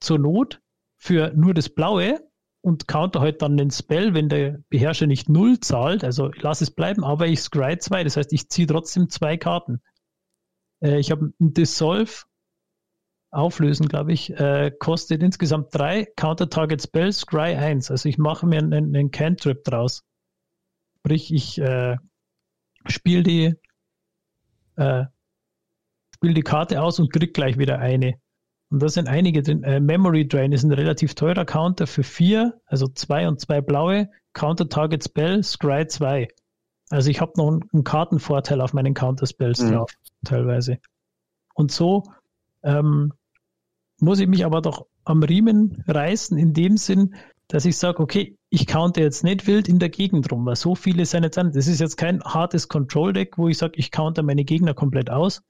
[0.00, 0.60] zur Not
[0.98, 2.20] für nur das Blaue
[2.60, 6.04] und counter halt dann den Spell, wenn der Beherrscher nicht null zahlt.
[6.04, 8.04] Also ich lasse es bleiben, aber ich scry zwei.
[8.04, 9.82] Das heißt, ich ziehe trotzdem zwei Karten.
[10.80, 12.22] Äh, ich habe ein Dissolve
[13.32, 17.90] auflösen, glaube ich, äh, kostet insgesamt drei Counter-Target Spells, Scry 1.
[17.90, 20.04] Also ich mache mir einen, einen Cantrip draus.
[20.98, 21.96] Sprich, ich äh,
[22.86, 23.54] spiele die,
[24.76, 25.04] äh,
[26.14, 28.14] spiel die Karte aus und krieg gleich wieder eine.
[28.70, 29.64] Und da sind einige drin.
[29.64, 34.10] Äh, Memory Drain ist ein relativ teurer Counter für vier, also zwei und zwei blaue.
[34.34, 36.28] Counter-Target Spell, Scry 2.
[36.90, 39.72] Also ich habe noch einen, einen, Kartenvorteil auf meinen Counter-Spells mhm.
[39.72, 39.92] drauf,
[40.24, 40.78] teilweise.
[41.54, 42.04] Und so
[42.62, 43.12] ähm,
[44.02, 47.14] muss ich mich aber doch am Riemen reißen, in dem Sinn,
[47.48, 50.74] dass ich sage, okay, ich counte jetzt nicht wild in der Gegend rum, weil so
[50.74, 51.52] viele sind jetzt an.
[51.52, 55.42] Das ist jetzt kein hartes Control-Deck, wo ich sage, ich counter meine Gegner komplett aus.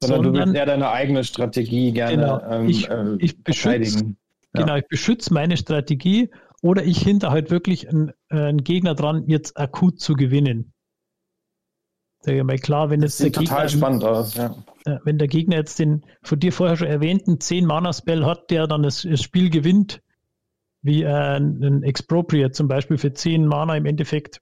[0.00, 4.04] Sondern, sondern du willst ja deine eigene Strategie gerne genau, ähm, ich, äh, ich beschütze,
[4.54, 4.60] ja.
[4.60, 6.30] Genau, ich beschütze meine Strategie
[6.62, 10.73] oder ich hinter halt wirklich einen, äh, einen Gegner dran, jetzt akut zu gewinnen.
[12.26, 14.54] Mal, klar, wenn jetzt der total Gegner, spannend aus, ja.
[15.04, 18.82] Wenn der Gegner jetzt den von dir vorher schon erwähnten 10 Mana-Spell hat, der dann
[18.82, 20.02] das, das Spiel gewinnt,
[20.82, 24.40] wie äh, ein Expropriate zum Beispiel für 10 Mana im Endeffekt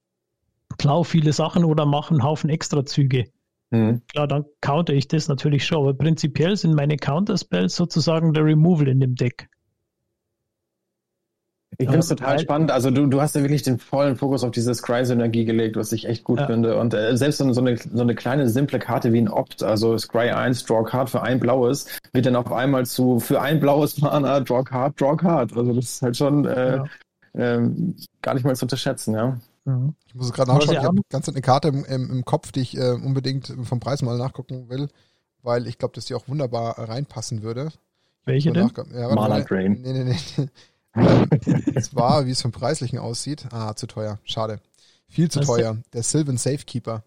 [0.78, 3.26] klau viele Sachen oder mache einen Haufen Extrazüge.
[3.70, 4.02] Mhm.
[4.08, 8.88] Klar, dann counter ich das natürlich schon, aber prinzipiell sind meine Counterspells sozusagen der Removal
[8.88, 9.48] in dem Deck.
[11.78, 12.70] Ich finde es total spannend.
[12.70, 16.06] Also du, du hast ja wirklich den vollen Fokus auf diese Scry-Synergie gelegt, was ich
[16.06, 16.46] echt gut ja.
[16.46, 16.78] finde.
[16.78, 19.96] Und äh, selbst so, so, eine, so eine kleine simple Karte wie ein Opt, also
[19.96, 24.00] Scry 1, Draw Card für ein blaues, wird dann auf einmal zu für ein blaues
[24.00, 25.56] Mana, Draw Card, Draw Card.
[25.56, 26.84] Also das ist halt schon äh, ja.
[27.34, 29.38] ähm, gar nicht mal zu unterschätzen, ja.
[29.64, 29.94] Mhm.
[30.06, 32.76] Ich muss gerade nachschauen, ich habe ganz eine Karte im, im, im Kopf, die ich
[32.76, 34.88] äh, unbedingt vom Preis mal nachgucken will,
[35.42, 37.70] weil ich glaube, dass die auch wunderbar reinpassen würde.
[38.24, 38.70] Welche denn?
[38.92, 39.80] Ja, Mana Drain.
[39.82, 40.48] Nee, nee, nee.
[40.95, 43.47] ähm, zwar, wie es vom Preislichen aussieht.
[43.51, 44.18] Ah, zu teuer.
[44.24, 44.61] Schade.
[45.09, 45.74] Viel zu Was teuer.
[45.74, 47.03] Der, der Sylvan Safekeeper.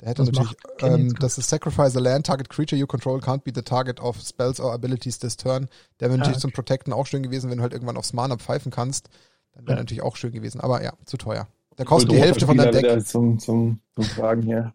[0.00, 3.42] Der hätte Was natürlich, ähm, das ist Sacrifice a land, target creature you control can't
[3.42, 5.68] be the target of spells or abilities this turn.
[6.00, 6.40] Der wäre natürlich ah, okay.
[6.40, 9.08] zum Protecten auch schön gewesen, wenn du halt irgendwann aufs Mana pfeifen kannst.
[9.54, 9.82] Dann wäre ja.
[9.82, 10.60] natürlich auch schön gewesen.
[10.60, 11.46] Aber ja, zu teuer.
[11.78, 13.06] Der kostet die Hälfte von deinem Deck.
[13.06, 14.72] Zum, zum, zum Fragen hier.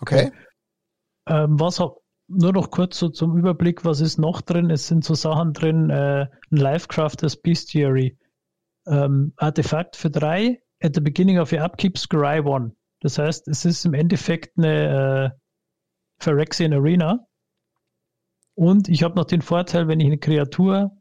[0.00, 0.32] Okay.
[1.26, 1.80] Ähm, was
[2.30, 4.70] nur noch kurz so zum Überblick, was ist noch drin?
[4.70, 8.16] Es sind so Sachen drin, äh, ein Lifecrafters Bestiary.
[8.86, 12.72] Ähm, Artefakt für drei, at the beginning of your upkeep, scry one.
[13.00, 15.38] Das heißt, es ist im Endeffekt eine äh,
[16.22, 17.26] Phyrexian Arena.
[18.54, 20.96] Und ich habe noch den Vorteil, wenn ich eine Kreatur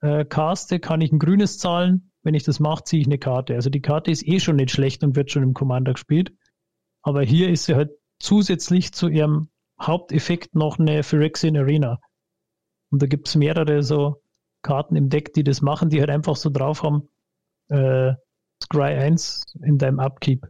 [0.00, 2.12] äh, caste, kann ich ein grünes zahlen.
[2.22, 3.54] Wenn ich das mache, ziehe ich eine Karte.
[3.54, 6.32] Also die Karte ist eh schon nicht schlecht und wird schon im Commander gespielt.
[7.02, 9.48] Aber hier ist sie halt zusätzlich zu ihrem
[9.82, 11.98] Haupteffekt noch eine Phyrexian Arena.
[12.90, 14.22] Und da gibt es mehrere so
[14.62, 17.08] Karten im Deck, die das machen, die halt einfach so drauf haben,
[17.68, 18.14] äh,
[18.62, 20.46] Scry 1 in deinem Upkeep.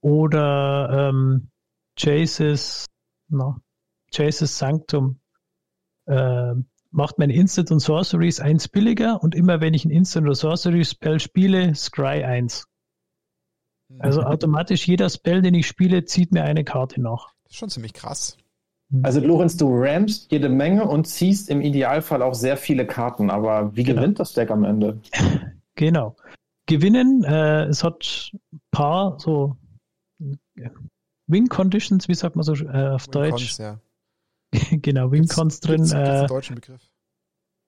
[0.00, 1.50] Oder ähm,
[1.98, 2.86] Chases,
[3.28, 3.60] na,
[4.12, 5.20] Chases Sanctum.
[6.06, 6.54] Äh,
[6.92, 10.84] macht meine Instant und Sorceries eins billiger und immer wenn ich ein Instant oder Sorcery
[10.84, 12.66] Spell spiele, Scry 1.
[13.98, 14.26] Also mhm.
[14.28, 17.35] automatisch jeder Spell, den ich spiele, zieht mir eine Karte nach.
[17.46, 18.36] Das ist schon ziemlich krass.
[18.90, 19.04] Mhm.
[19.04, 23.74] Also Lorenz, du rammst jede Menge und ziehst im Idealfall auch sehr viele Karten, aber
[23.76, 24.00] wie genau.
[24.00, 25.00] gewinnt das Deck am Ende?
[25.78, 26.16] Genau.
[26.64, 29.58] Gewinnen, äh, es hat ein paar so
[31.26, 33.56] Win Conditions, wie sagt man so äh, auf Win Deutsch?
[33.56, 33.80] Cons, ja.
[34.78, 35.82] genau, Wincons drin.
[35.82, 36.90] Gibt's, gibt's äh, deutschen Begriff?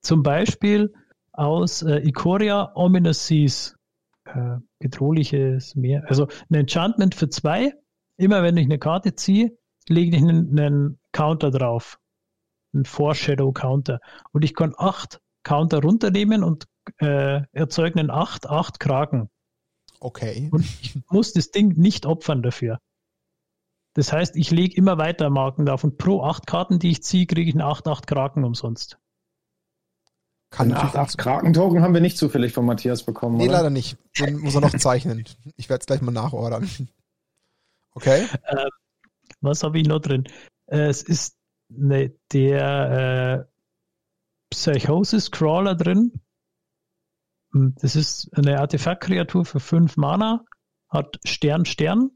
[0.00, 0.94] Zum Beispiel
[1.32, 3.76] aus äh, Ikoria Ominous Seas.
[4.24, 6.04] Äh, bedrohliches Meer.
[6.08, 7.74] Also ein Enchantment für zwei.
[8.16, 9.56] Immer wenn ich eine Karte ziehe,
[9.88, 11.98] lege ich einen, einen Counter drauf.
[12.74, 14.00] Ein Foreshadow Counter.
[14.32, 16.66] Und ich kann acht Counter runternehmen und
[16.98, 19.30] äh, erzeugen einen 8-8 Kraken.
[20.00, 20.48] Okay.
[20.52, 22.78] Und ich muss das Ding nicht opfern dafür.
[23.94, 27.26] Das heißt, ich lege immer weiter Marken drauf und pro acht Karten, die ich ziehe,
[27.26, 28.98] kriege ich einen 8-8 Kraken umsonst.
[30.50, 33.36] Kann 8-8 Kraken-Token haben wir nicht zufällig von Matthias bekommen.
[33.36, 33.54] Nee, oder?
[33.54, 33.98] leider nicht.
[34.18, 35.24] Den muss er noch zeichnen.
[35.56, 36.68] Ich werde es gleich mal nachordern.
[37.92, 38.26] Okay.
[38.44, 38.68] Äh,
[39.40, 40.24] was habe ich noch drin?
[40.66, 43.52] Äh, es ist ne, der äh,
[44.50, 46.12] Psychosis Crawler drin.
[47.52, 50.44] Hm, das ist eine Artefaktkreatur für 5 Mana,
[50.88, 52.10] hat Stern, Stern.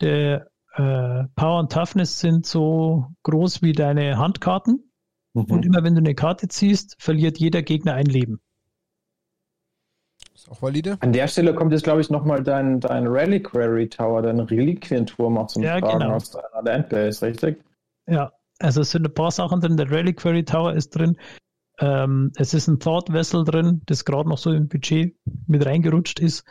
[0.00, 4.90] Der äh, Power und Toughness sind so groß wie deine Handkarten.
[5.34, 5.44] Mhm.
[5.44, 8.40] Und immer wenn du eine Karte ziehst, verliert jeder Gegner ein Leben.
[10.36, 10.98] Ist auch valide.
[11.00, 15.46] An der Stelle kommt jetzt, glaube ich, nochmal dein, dein Reliquary Tower, dein Reliquienturm auch
[15.46, 16.14] zum ja, Tragen genau.
[16.14, 17.64] aus deiner Landbase, richtig?
[18.06, 19.78] Ja, also es sind ein paar Sachen drin.
[19.78, 21.16] Der Reliquary Tower ist drin.
[21.78, 25.16] Ähm, es ist ein Thought Vessel drin, das gerade noch so im Budget
[25.46, 26.44] mit reingerutscht ist.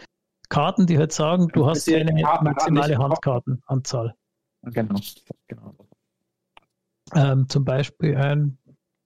[0.49, 2.11] Karten, die halt sagen, du hast keine
[2.41, 4.15] maximale Handkartenanzahl.
[4.63, 4.99] Genau.
[5.47, 5.75] genau.
[7.13, 8.57] Ähm, zum Beispiel ein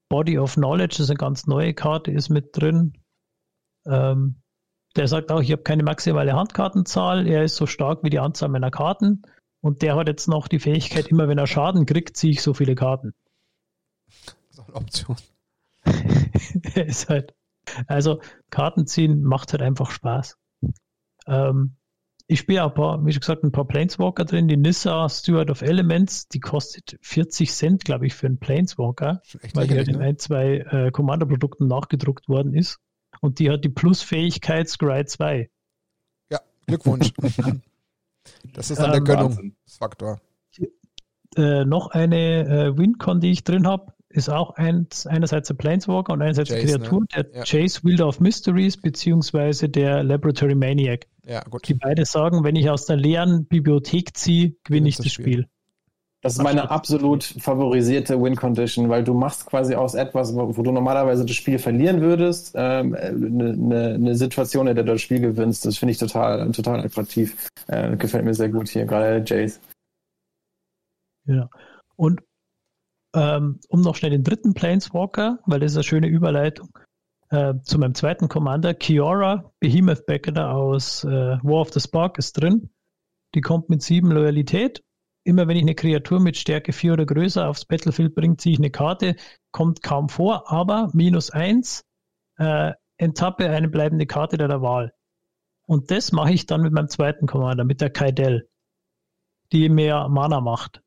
[0.08, 2.94] Body of Knowledge, das ist eine ganz neue Karte, ist mit drin.
[3.86, 4.42] Ähm,
[4.96, 8.50] der sagt auch, ich habe keine maximale Handkartenzahl, er ist so stark wie die Anzahl
[8.50, 9.22] meiner Karten
[9.62, 12.54] und der hat jetzt noch die Fähigkeit, immer wenn er Schaden kriegt, ziehe ich so
[12.54, 13.14] viele Karten.
[14.08, 15.18] Das ist auch eine Option.
[16.76, 17.34] ist halt,
[17.88, 20.38] also Karten ziehen macht halt einfach Spaß.
[21.28, 21.76] Ähm,
[22.32, 24.48] ich spiele ein paar, wie gesagt, ein paar Planeswalker drin.
[24.48, 29.22] Die Nissa Steward of Elements, die kostet 40 Cent, glaube ich, für einen Planeswalker,
[29.56, 30.06] weil die halt in ne?
[30.06, 32.80] ein, zwei äh, Commander-Produkten nachgedruckt worden ist.
[33.20, 35.50] Und die hat die Plusfähigkeit Scry 2.
[36.32, 37.12] Ja, Glückwunsch.
[38.54, 40.22] das ist dann der ähm, Gönnungsfaktor.
[41.36, 46.14] Äh, noch eine äh, Wincon, die ich drin habe, ist auch ein, einerseits der Planeswalker
[46.14, 47.06] und einerseits Jace, eine Kreatur, ne?
[47.16, 47.44] der ja.
[47.44, 51.06] Chase Wielder of Mysteries, beziehungsweise der Laboratory Maniac.
[51.26, 51.68] Ja, gut.
[51.68, 55.44] Die beide sagen, wenn ich aus der leeren Bibliothek ziehe, gewinne ich das Spiel.
[55.44, 55.50] Spiel.
[56.22, 61.26] Das ist meine absolut favorisierte Win-Condition, weil du machst quasi aus etwas, wo, du normalerweise
[61.26, 65.66] das Spiel verlieren würdest, ähm, eine, eine, eine Situation, in der du das Spiel gewinnst.
[65.66, 67.50] Das finde ich total, total attraktiv.
[67.68, 69.62] Äh, gefällt mir sehr gut hier, gerade Jace.
[71.26, 71.50] Ja.
[71.96, 72.22] Und
[73.16, 76.78] ähm, um noch schnell den dritten Planeswalker, weil das ist eine schöne Überleitung,
[77.30, 82.34] äh, zu meinem zweiten Commander, Kiora, Behemoth Becketer aus äh, War of the Spark ist
[82.34, 82.72] drin.
[83.36, 84.84] Die kommt mit sieben Loyalität
[85.30, 88.60] immer wenn ich eine Kreatur mit Stärke 4 oder größer aufs Battlefield bringe, ziehe ich
[88.60, 89.16] eine Karte,
[89.52, 91.86] kommt kaum vor, aber minus 1,
[92.38, 94.94] äh, enttappe eine bleibende Karte der Wahl.
[95.66, 98.50] Und das mache ich dann mit meinem zweiten Commander, mit der Kaidel,
[99.52, 100.82] die mehr Mana macht.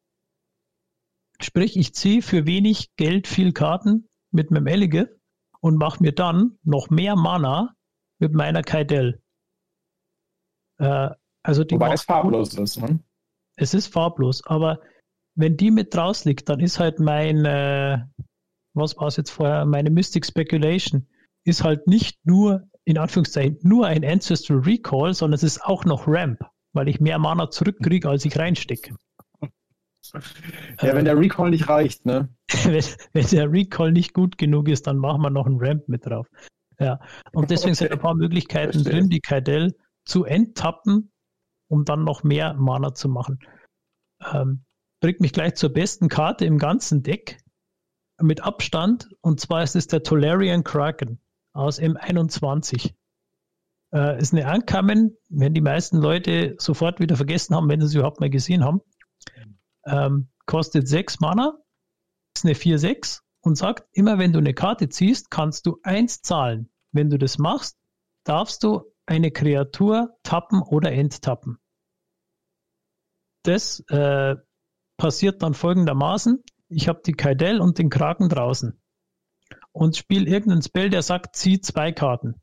[1.41, 5.19] Sprich, ich ziehe für wenig Geld viel Karten mit meinem Elige
[5.61, 7.75] und mache mir dann noch mehr Mana
[8.19, 9.23] mit meiner Kaidel.
[10.79, 11.11] Äh,
[11.43, 13.01] also die Wobei es farblos ist, ne?
[13.63, 14.81] Es ist farblos, aber
[15.35, 17.99] wenn die mit draus liegt, dann ist halt mein, äh,
[18.75, 21.07] was war es jetzt vorher, meine Mystic Speculation,
[21.45, 26.07] ist halt nicht nur, in Anführungszeichen, nur ein Ancestral Recall, sondern es ist auch noch
[26.07, 26.41] Ramp,
[26.73, 28.95] weil ich mehr Mana zurückkriege, als ich reinstecke.
[30.83, 32.29] Ja, wenn der Recall nicht reicht, ne?
[32.65, 36.05] wenn, wenn, der Recall nicht gut genug ist, dann machen wir noch einen Ramp mit
[36.05, 36.27] drauf.
[36.79, 36.99] Ja,
[37.33, 37.85] und deswegen okay.
[37.85, 38.93] sind ein paar Möglichkeiten Verstehe.
[38.93, 41.12] drin, die Kaidel zu enttappen
[41.73, 43.39] um dann noch mehr Mana zu machen.
[44.31, 44.67] Ähm,
[45.01, 47.39] bringt mich gleich zur besten Karte im ganzen Deck
[48.21, 51.19] mit Abstand und zwar ist es der Tolarian Kraken
[51.55, 52.93] aus M21.
[53.95, 57.95] Äh, ist eine Ankamen, wenn die meisten Leute sofort wieder vergessen haben, wenn sie es
[57.95, 58.83] überhaupt mal gesehen haben.
[59.87, 61.59] Ähm, kostet 6 Mana,
[62.37, 66.71] ist eine 4-6 und sagt, immer wenn du eine Karte ziehst, kannst du 1 zahlen.
[66.93, 67.79] Wenn du das machst,
[68.25, 71.59] darfst du eine Kreatur tappen oder enttappen.
[73.43, 74.37] Das äh,
[74.97, 76.43] passiert dann folgendermaßen.
[76.69, 78.81] Ich habe die Kaidel und den Kraken draußen
[79.73, 82.41] und spiele irgendeinen Spell, der sagt, zieh zwei Karten.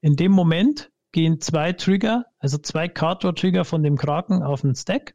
[0.00, 5.14] In dem Moment gehen zwei Trigger, also zwei Card-Trigger von dem Kraken auf den Stack.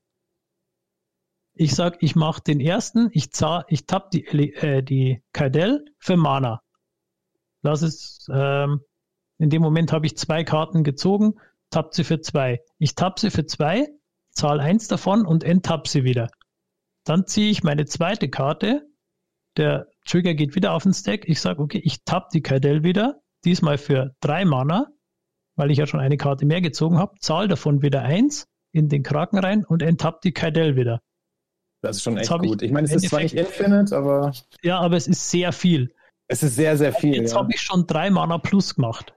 [1.56, 6.18] Ich sage, ich mache den ersten, ich, zahl, ich tapp die, äh, die Kaidel für
[6.18, 6.62] Mana.
[7.62, 8.82] Lass es, ähm,
[9.38, 11.36] in dem Moment habe ich zwei Karten gezogen,
[11.70, 12.62] tapp sie für zwei.
[12.80, 13.88] Ich tapp sie für zwei,
[14.34, 16.30] zahl eins davon und enttapp sie wieder.
[17.06, 18.88] Dann ziehe ich meine zweite Karte.
[19.58, 21.28] Der Trigger geht wieder auf den Stack.
[21.28, 23.22] Ich sage, okay, ich tapp die Kaidel wieder.
[23.46, 24.88] Diesmal für drei Mana,
[25.56, 27.16] weil ich ja schon eine Karte mehr gezogen habe.
[27.20, 31.02] Zahl davon wieder eins in den Kraken rein und enttapp die Kaidel wieder.
[31.82, 32.62] Das ist schon echt gut.
[32.62, 34.32] Ich, ich meine, es ist zwar nicht Infinite, aber.
[34.62, 35.94] Ja, aber es ist sehr viel.
[36.28, 37.16] Es ist sehr, sehr viel.
[37.16, 37.40] Jetzt ja.
[37.40, 39.14] habe ich schon drei Mana plus gemacht.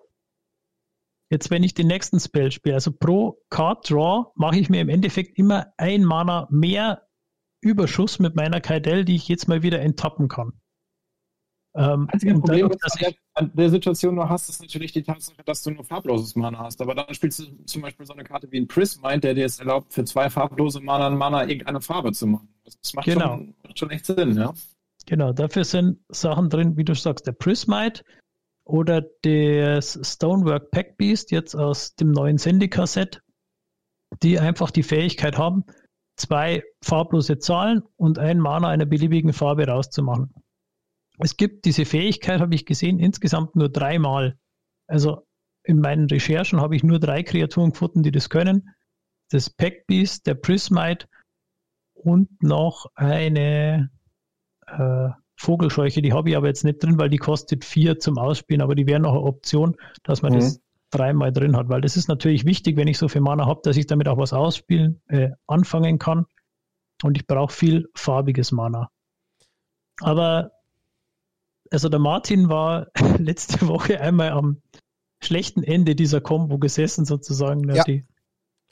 [1.30, 4.88] Jetzt, wenn ich den nächsten Spell spiele, also pro Card Draw, mache ich mir im
[4.88, 7.08] Endeffekt immer ein Mana mehr
[7.60, 10.52] Überschuss mit meiner Kaidel, die ich jetzt mal wieder enttappen kann.
[11.74, 15.42] Ähm, Einzige Problem, dadurch, dass ich an der Situation nur hast, ist natürlich die Tatsache,
[15.44, 16.80] dass du nur farbloses Mana hast.
[16.80, 19.58] Aber dann spielst du zum Beispiel so eine Karte wie ein Prismite, der dir es
[19.58, 22.48] erlaubt, für zwei farblose Mana ein Mana irgendeine Farbe zu machen.
[22.64, 23.36] Das macht, genau.
[23.36, 24.54] schon, schon echt Sinn, ja.
[25.06, 28.04] Genau, dafür sind Sachen drin, wie du sagst, der Prismite,
[28.66, 33.22] oder das Stonework Pack Beast jetzt aus dem neuen Syndicate-Set,
[34.22, 35.64] die einfach die Fähigkeit haben,
[36.16, 40.34] zwei farblose Zahlen und ein Mana einer beliebigen Farbe rauszumachen.
[41.18, 44.36] Es gibt diese Fähigkeit, habe ich gesehen, insgesamt nur dreimal.
[44.88, 45.26] Also
[45.62, 48.74] in meinen Recherchen habe ich nur drei Kreaturen gefunden, die das können.
[49.30, 51.06] Das Pack Beast, der Prismite
[51.94, 53.90] und noch eine
[54.66, 58.62] äh, Vogelscheuche, die habe ich aber jetzt nicht drin, weil die kostet vier zum Ausspielen,
[58.62, 60.36] aber die wäre noch eine Option, dass man mhm.
[60.36, 60.60] das
[60.90, 63.76] dreimal drin hat, weil das ist natürlich wichtig, wenn ich so viel Mana habe, dass
[63.76, 66.26] ich damit auch was ausspielen, äh, anfangen kann.
[67.02, 68.90] Und ich brauche viel farbiges Mana.
[70.00, 70.52] Aber
[71.70, 72.86] also der Martin war
[73.18, 74.62] letzte Woche einmal am
[75.20, 77.68] schlechten Ende dieser Combo gesessen, sozusagen.
[77.74, 77.84] Ja.
[77.84, 78.06] Die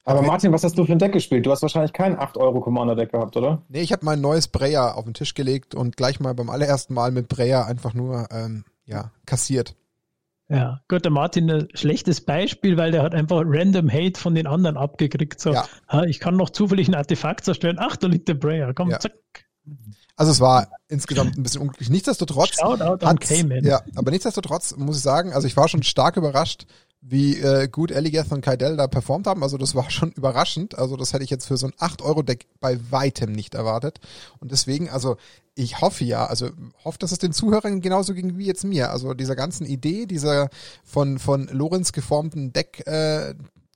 [0.05, 1.47] aber Martin, was hast du für ein Deck gespielt?
[1.47, 3.63] Du hast wahrscheinlich kein 8-Euro-Commander-Deck gehabt, oder?
[3.69, 6.95] Nee, ich habe mein neues Breya auf den Tisch gelegt und gleich mal beim allerersten
[6.95, 9.75] Mal mit Breya einfach nur ähm, ja, kassiert.
[10.49, 14.47] Ja, gut, der Martin ein schlechtes Beispiel, weil der hat einfach random Hate von den
[14.47, 15.41] anderen abgekriegt.
[15.41, 15.67] So, ja.
[16.07, 17.79] ich kann noch zufällig ein Artefakt zerstören.
[17.81, 18.75] Ach, da liegt der Breya.
[18.75, 19.01] Komm, ja.
[19.01, 19.13] zack.
[20.17, 21.89] Also es war insgesamt ein bisschen unglücklich.
[21.89, 22.57] Nichtsdestotrotz.
[22.57, 23.65] Shoutout an Cayman.
[23.65, 26.67] Ja, aber nichtsdestotrotz muss ich sagen, also ich war schon stark überrascht,
[27.07, 29.43] wie äh, gut Eligeth und Kaidel da performt haben.
[29.43, 30.79] Also das war schon überraschend.
[30.79, 34.01] Also das hätte ich jetzt für so ein 8-Euro-Deck bei weitem nicht erwartet.
[34.41, 35.17] Und deswegen, also
[35.55, 36.51] ich hoffe ja, also
[36.83, 38.91] hoffe, dass es den Zuhörern genauso ging wie jetzt mir.
[38.91, 40.49] Also dieser ganzen Idee, dieser
[40.83, 43.35] von, von Lorenz geformten Deck, äh,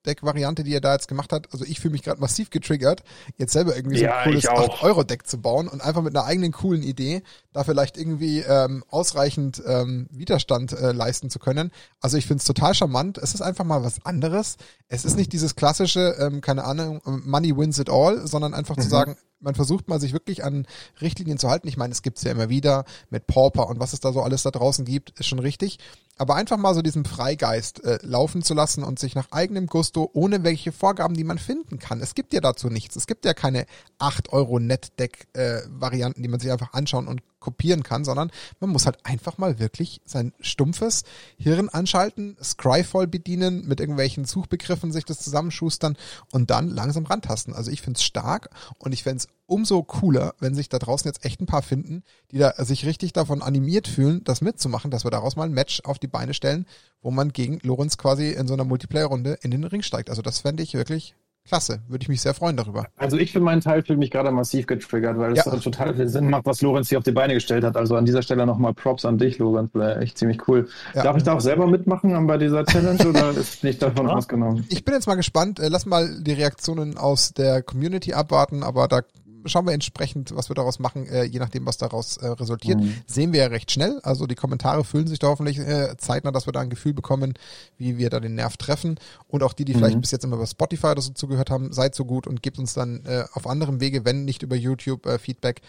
[0.08, 3.02] Deck-Variante, die er da jetzt gemacht hat, also ich fühle mich gerade massiv getriggert,
[3.36, 4.80] jetzt selber irgendwie so Ja, ein cooles ich auch.
[4.82, 9.62] 8-Euro-Deck zu bauen und einfach mit einer eigenen coolen Idee da vielleicht irgendwie ähm, ausreichend
[9.66, 11.70] ähm, Widerstand äh, leisten zu können.
[12.00, 13.18] Also ich finde es total charmant.
[13.18, 14.56] Es ist einfach mal was anderes.
[14.88, 18.88] Es ist nicht dieses klassische, ähm, keine Ahnung, Money wins it all, sondern einfach zu
[18.88, 20.66] sagen, man versucht mal sich wirklich an
[21.00, 21.68] Richtlinien zu halten.
[21.68, 24.42] Ich meine, es gibt's ja immer wieder mit Pauper und was es da so alles
[24.42, 25.78] da draußen gibt, ist schon richtig.
[26.16, 30.10] Aber einfach mal so diesen Freigeist äh, laufen zu lassen und sich nach eigenem Gusto,
[30.12, 32.00] ohne welche Vorgaben, die man finden kann.
[32.00, 32.96] Es gibt ja dazu nichts.
[32.96, 33.66] Es gibt ja keine
[33.98, 38.30] 8 Euro Net-Deck-Varianten, die man sich einfach anschauen und kopieren kann, sondern
[38.60, 41.04] man muss halt einfach mal wirklich sein stumpfes
[41.36, 45.96] Hirn anschalten, Scryfall bedienen, mit irgendwelchen Suchbegriffen sich das zusammenschustern
[46.32, 47.54] und dann langsam rantasten.
[47.54, 51.40] Also ich find's stark und ich find's umso cooler, wenn sich da draußen jetzt echt
[51.40, 55.36] ein paar finden, die da sich richtig davon animiert fühlen, das mitzumachen, dass wir daraus
[55.36, 56.66] mal ein Match auf die Beine stellen,
[57.00, 60.10] wo man gegen Lorenz quasi in so einer Multiplayer-Runde in den Ring steigt.
[60.10, 61.14] Also das fände ich wirklich
[61.48, 61.80] klasse.
[61.88, 62.86] Würde ich mich sehr freuen darüber.
[62.96, 65.56] Also ich für meinen Teil fühle mich gerade massiv getriggert, weil es Ja.
[65.56, 67.76] total viel Sinn macht, was Lorenz hier auf die Beine gestellt hat.
[67.76, 69.70] Also an dieser Stelle nochmal Props an dich, Lorenz.
[70.00, 70.68] Echt ziemlich cool.
[70.94, 71.02] Ja.
[71.02, 74.14] Darf ich da auch selber mitmachen bei dieser Challenge oder ist nicht davon Ja.
[74.14, 74.64] ausgenommen?
[74.68, 75.58] Ich bin jetzt mal gespannt.
[75.58, 79.00] Äh, Lass mal die Reaktionen aus der Community abwarten, aber da
[79.48, 82.80] schauen wir entsprechend, was wir daraus machen, äh, je nachdem, was daraus äh, resultiert.
[82.80, 82.94] Mhm.
[83.06, 84.00] Sehen wir ja recht schnell.
[84.02, 87.34] Also die Kommentare füllen sich da hoffentlich äh, zeitnah, dass wir da ein Gefühl bekommen,
[87.76, 88.98] wie wir da den Nerv treffen.
[89.28, 90.00] Und auch die, die vielleicht Mhm.
[90.02, 92.74] bis jetzt immer über Spotify oder so zugehört haben, seid so gut und gebt uns
[92.74, 95.60] dann äh, auf anderem Wege, wenn nicht über YouTube, äh, Feedback.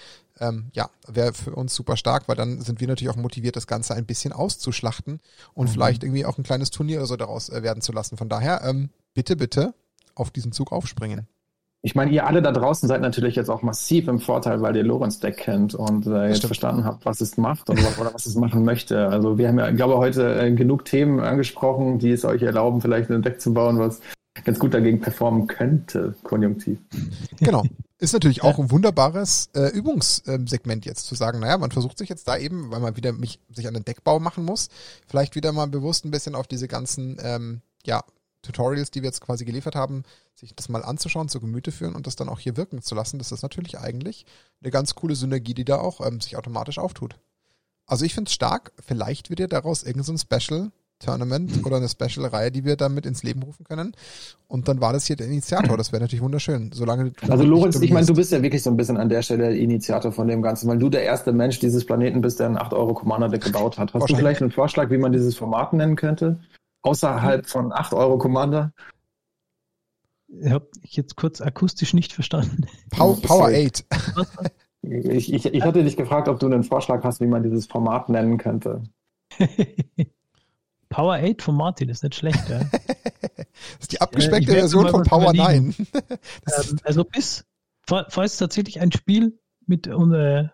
[0.41, 3.67] Ähm, ja, wäre für uns super stark, weil dann sind wir natürlich auch motiviert, das
[3.67, 5.19] Ganze ein bisschen auszuschlachten
[5.53, 5.71] und Mhm.
[5.71, 8.15] vielleicht irgendwie auch ein kleines Turnier oder so daraus äh, werden zu lassen.
[8.17, 9.73] Von daher, ähm, bitte, bitte
[10.15, 11.27] auf diesen Zug aufspringen.
[11.82, 14.84] Ich meine, ihr alle da draußen seid natürlich jetzt auch massiv im Vorteil, weil ihr
[14.84, 16.49] Lorenz Deck kennt und äh, jetzt Stimmt.
[16.49, 19.07] verstanden habt, was es macht oder, oder was es machen möchte.
[19.07, 22.82] Also wir haben ja, ich glaube, heute äh, genug Themen angesprochen, die es euch erlauben,
[22.82, 24.01] vielleicht ein Deck zu bauen, was
[24.43, 26.80] ganz gut dagegen performen könnte, konjunktiv.
[27.39, 27.63] Genau.
[28.01, 32.30] Ist natürlich auch ein wunderbares äh, Übungssegment jetzt zu sagen, naja, man versucht sich jetzt
[32.30, 34.69] da eben, weil man wieder mich, sich an den Deckbau machen muss,
[35.07, 38.03] vielleicht wieder mal bewusst ein bisschen auf diese ganzen, ähm, ja,
[38.41, 40.03] Tutorials, die wir jetzt quasi geliefert haben,
[40.35, 43.17] sich das mal anzuschauen, zu Gemüte führen und das dann auch hier wirken zu lassen.
[43.17, 44.25] Das ist natürlich eigentlich
[44.61, 47.15] eine ganz coole Synergie, die da auch ähm, sich automatisch auftut.
[47.85, 48.71] Also ich finde es stark.
[48.79, 53.23] Vielleicht wird ja daraus irgendein so Special Tournament oder eine Special-Reihe, die wir damit ins
[53.23, 53.93] Leben rufen können.
[54.47, 55.77] Und dann war das hier der Initiator.
[55.77, 56.71] Das wäre natürlich wunderschön.
[56.73, 59.21] Solange du Also Lorenz, ich meine, du bist ja wirklich so ein bisschen an der
[59.21, 62.47] Stelle der Initiator von dem Ganzen, weil du der erste Mensch dieses Planeten bist, der
[62.47, 63.93] ein 8 Euro Commander Deck gebaut hat.
[63.93, 66.39] Hast du vielleicht einen Vorschlag, wie man dieses Format nennen könnte?
[66.82, 68.73] Außerhalb von 8 Euro Commander?
[70.27, 72.67] Ich habe ich jetzt kurz akustisch nicht verstanden.
[72.91, 73.86] Pow Power 8.
[74.82, 78.07] Ich, ich, ich hatte dich gefragt, ob du einen Vorschlag hast, wie man dieses Format
[78.07, 78.82] nennen könnte.
[80.89, 82.47] Power 8 von Martin ist nicht schlecht.
[82.49, 82.61] Ja.
[83.73, 85.75] Das ist die abgespeckte ich werd Version von Power überlegen.
[85.77, 85.88] 9.
[86.45, 87.45] Das ähm, also bis,
[87.86, 90.47] fa- falls tatsächlich ein Spiel mit, äh,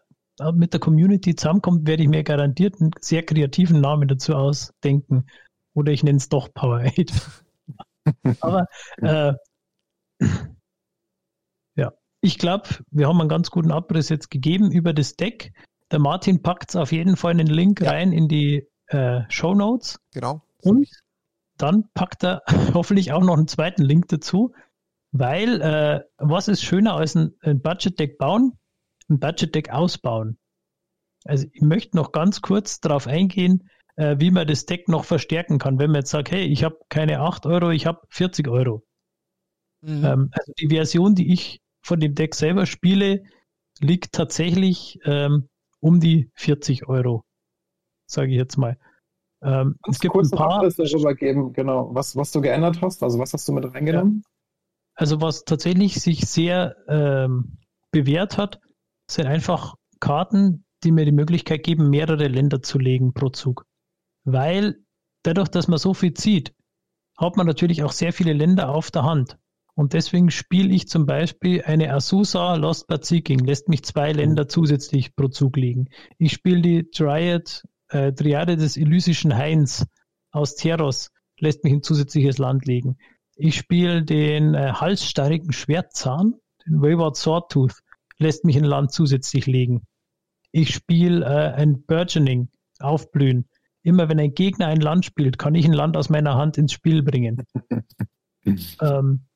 [0.53, 5.27] mit der Community zusammenkommt, werde ich mir garantiert einen sehr kreativen Namen dazu ausdenken.
[5.75, 7.11] Oder ich nenne es doch Power 8.
[8.41, 8.65] Aber
[8.97, 9.33] äh,
[11.75, 15.53] ja, ich glaube, wir haben einen ganz guten Abriss jetzt gegeben über das Deck.
[15.91, 17.91] Der Martin packt auf jeden Fall einen Link Ja.
[17.91, 19.99] rein in die äh, Show Notes.
[20.13, 20.41] genau.
[20.63, 20.87] Und
[21.57, 22.41] dann packt er
[22.73, 24.53] hoffentlich auch noch einen zweiten Link dazu,
[25.11, 28.57] weil äh, was ist schöner als ein, ein Budget-Deck bauen?
[29.09, 30.37] Ein Budget-Deck ausbauen.
[31.25, 35.57] Also ich möchte noch ganz kurz darauf eingehen, äh, wie man das Deck noch verstärken
[35.57, 35.79] kann.
[35.79, 38.83] Wenn man jetzt sagt, hey, ich habe keine 8 Euro, ich habe 40 Euro.
[39.81, 40.05] Mhm.
[40.05, 43.23] Ähm, also die Version, die ich von dem Deck selber spiele,
[43.79, 47.23] liegt tatsächlich ähm, um die 40 Euro,
[48.07, 48.77] sage ich jetzt mal.
[49.43, 53.19] Ähm, es gibt ein kurz paar, darüber geben, genau, was, was du geändert hast, also
[53.19, 54.23] was hast du mit reingenommen?
[54.95, 57.57] also was tatsächlich sich sehr ähm,
[57.91, 58.59] bewährt hat,
[59.09, 63.65] sind einfach Karten, die mir die Möglichkeit geben, mehrere Länder zu legen pro Zug.
[64.25, 64.77] Weil
[65.23, 66.53] dadurch, dass man so viel zieht,
[67.17, 69.37] hat man natürlich auch sehr viele Länder auf der Hand.
[69.75, 74.47] Und deswegen spiele ich zum Beispiel eine Azusa Lost but Seeking, lässt mich zwei Länder
[74.47, 75.89] zusätzlich pro Zug liegen.
[76.17, 79.85] Ich spiele die Triad, äh, Triade des Elysischen Hains
[80.31, 82.97] aus Teros, lässt mich ein zusätzliches Land liegen.
[83.35, 87.81] Ich spiele den äh, halsstarrigen Schwertzahn, den Wayward Swordtooth,
[88.17, 89.85] lässt mich ein Land zusätzlich legen.
[90.51, 92.49] Ich spiele äh, ein Burgeoning,
[92.79, 93.49] Aufblühen.
[93.85, 96.73] Immer wenn ein Gegner ein Land spielt, kann ich ein Land aus meiner Hand ins
[96.73, 97.43] Spiel bringen.
[98.81, 99.27] ähm,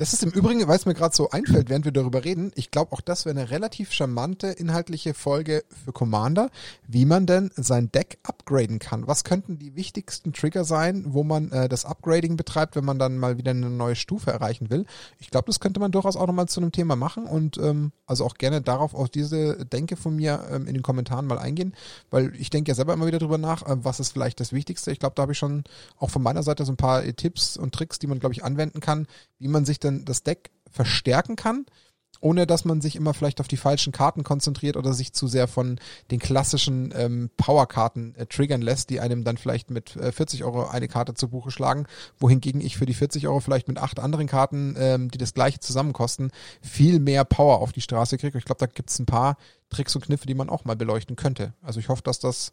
[0.00, 2.70] Das ist im Übrigen, weil es mir gerade so einfällt, während wir darüber reden, ich
[2.70, 6.48] glaube auch das wäre eine relativ charmante inhaltliche Folge für Commander,
[6.88, 9.06] wie man denn sein Deck upgraden kann.
[9.06, 13.18] Was könnten die wichtigsten Trigger sein, wo man äh, das Upgrading betreibt, wenn man dann
[13.18, 14.86] mal wieder eine neue Stufe erreichen will?
[15.18, 18.24] Ich glaube, das könnte man durchaus auch nochmal zu einem Thema machen und ähm, also
[18.24, 21.74] auch gerne darauf, auf diese Denke von mir ähm, in den Kommentaren mal eingehen,
[22.08, 24.92] weil ich denke ja selber immer wieder drüber nach, äh, was ist vielleicht das Wichtigste.
[24.92, 25.64] Ich glaube, da habe ich schon
[25.98, 28.80] auch von meiner Seite so ein paar Tipps und Tricks, die man, glaube ich, anwenden
[28.80, 29.06] kann,
[29.38, 31.66] wie man sich dann das Deck verstärken kann,
[32.20, 35.48] ohne dass man sich immer vielleicht auf die falschen Karten konzentriert oder sich zu sehr
[35.48, 35.78] von
[36.10, 40.68] den klassischen ähm, Powerkarten äh, triggern lässt, die einem dann vielleicht mit äh, 40 Euro
[40.68, 41.86] eine Karte zu Buche schlagen,
[42.18, 45.60] wohingegen ich für die 40 Euro vielleicht mit acht anderen Karten, ähm, die das gleiche
[45.60, 46.30] zusammen kosten,
[46.60, 48.36] viel mehr Power auf die Straße kriege.
[48.38, 49.36] Ich glaube, da gibt es ein paar
[49.70, 51.54] Tricks und Kniffe, die man auch mal beleuchten könnte.
[51.62, 52.52] Also ich hoffe, dass das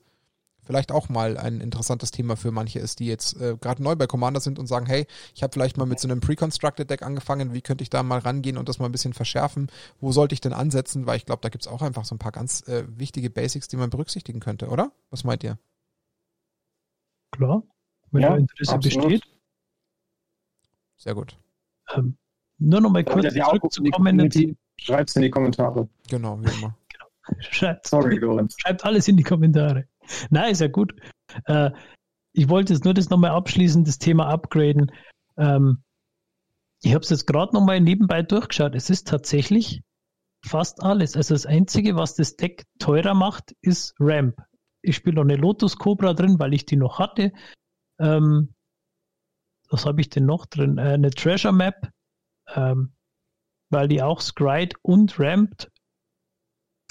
[0.68, 4.05] vielleicht auch mal ein interessantes Thema für manche ist, die jetzt äh, gerade neu bei
[4.05, 7.53] Commander sind und sagen, hey, ich habe vielleicht mal mit so einem Pre-Constructed Deck angefangen,
[7.53, 9.72] wie könnte ich da mal rangehen und das mal ein bisschen verschärfen?
[9.99, 11.07] Wo sollte ich denn ansetzen?
[11.07, 13.78] Weil ich glaube, da gibt's auch einfach so ein paar ganz äh, wichtige Basics, die
[13.78, 14.91] man berücksichtigen könnte, oder?
[15.09, 15.57] Was meint ihr?
[17.32, 17.63] Klar,
[18.11, 19.09] wenn ja, Interesse absolut.
[19.09, 19.24] besteht.
[20.97, 21.38] Sehr gut.
[21.95, 22.18] Ähm,
[22.57, 24.32] nur noch mal kurz ja, zurückzukommen.
[24.80, 25.88] Schreibt es in die Kommentare.
[26.09, 26.76] Genau, wie immer.
[26.89, 27.39] genau.
[27.39, 28.20] Schreibt, Sorry,
[28.57, 29.88] schreibt alles in die Kommentare.
[30.30, 30.93] Nein, ist ja gut.
[31.45, 31.72] Äh,
[32.34, 34.91] ich wollte jetzt nur das nochmal abschließen, das Thema Upgraden.
[35.38, 35.84] Ähm,
[36.84, 38.76] ich habe es jetzt gerade nochmal nebenbei durchgeschaut.
[38.76, 39.82] Es ist tatsächlich
[40.45, 41.16] fast alles.
[41.16, 44.38] Also das Einzige, was das Deck teurer macht, ist Ramp.
[44.82, 47.32] Ich spiele noch eine Lotus Cobra drin, weil ich die noch hatte.
[47.99, 48.53] Ähm,
[49.70, 50.78] was habe ich denn noch drin?
[50.78, 51.89] Äh, eine Treasure Map,
[52.53, 52.93] ähm,
[53.70, 55.72] weil die auch Scryed und rampt.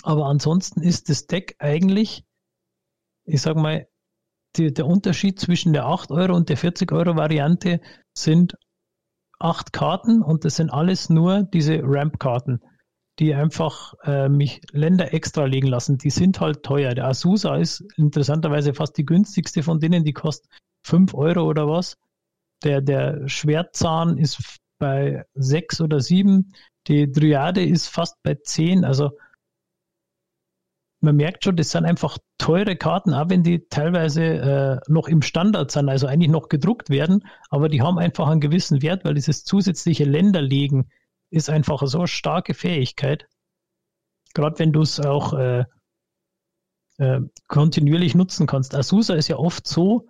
[0.03, 2.26] Aber ansonsten ist das Deck eigentlich
[3.27, 3.87] ich sag mal,
[4.57, 7.81] die, der Unterschied zwischen der 8 Euro und der 40 Euro Variante
[8.14, 8.57] sind
[9.39, 12.61] acht Karten und das sind alles nur diese Ramp-Karten,
[13.18, 15.99] die einfach äh, mich Länder extra legen lassen.
[15.99, 16.95] Die sind halt teuer.
[16.95, 20.51] Der Azusa ist interessanterweise fast die günstigste von denen, die kostet
[20.85, 21.97] 5 Euro oder was.
[22.64, 26.53] Der, der Schwertzahn ist bei 6 oder 7.
[26.87, 28.85] Die Dryade ist fast bei 10.
[28.85, 29.11] Also
[31.01, 35.23] man merkt schon, das sind einfach teure Karten, auch wenn die teilweise äh, noch im
[35.23, 39.15] Standard sind, also eigentlich noch gedruckt werden, aber die haben einfach einen gewissen Wert, weil
[39.15, 40.91] dieses zusätzliche Länderlegen
[41.31, 43.27] ist einfach so eine starke Fähigkeit.
[44.35, 45.65] Gerade wenn du es auch äh,
[46.99, 48.75] äh, kontinuierlich nutzen kannst.
[48.75, 50.09] Azusa ist ja oft so,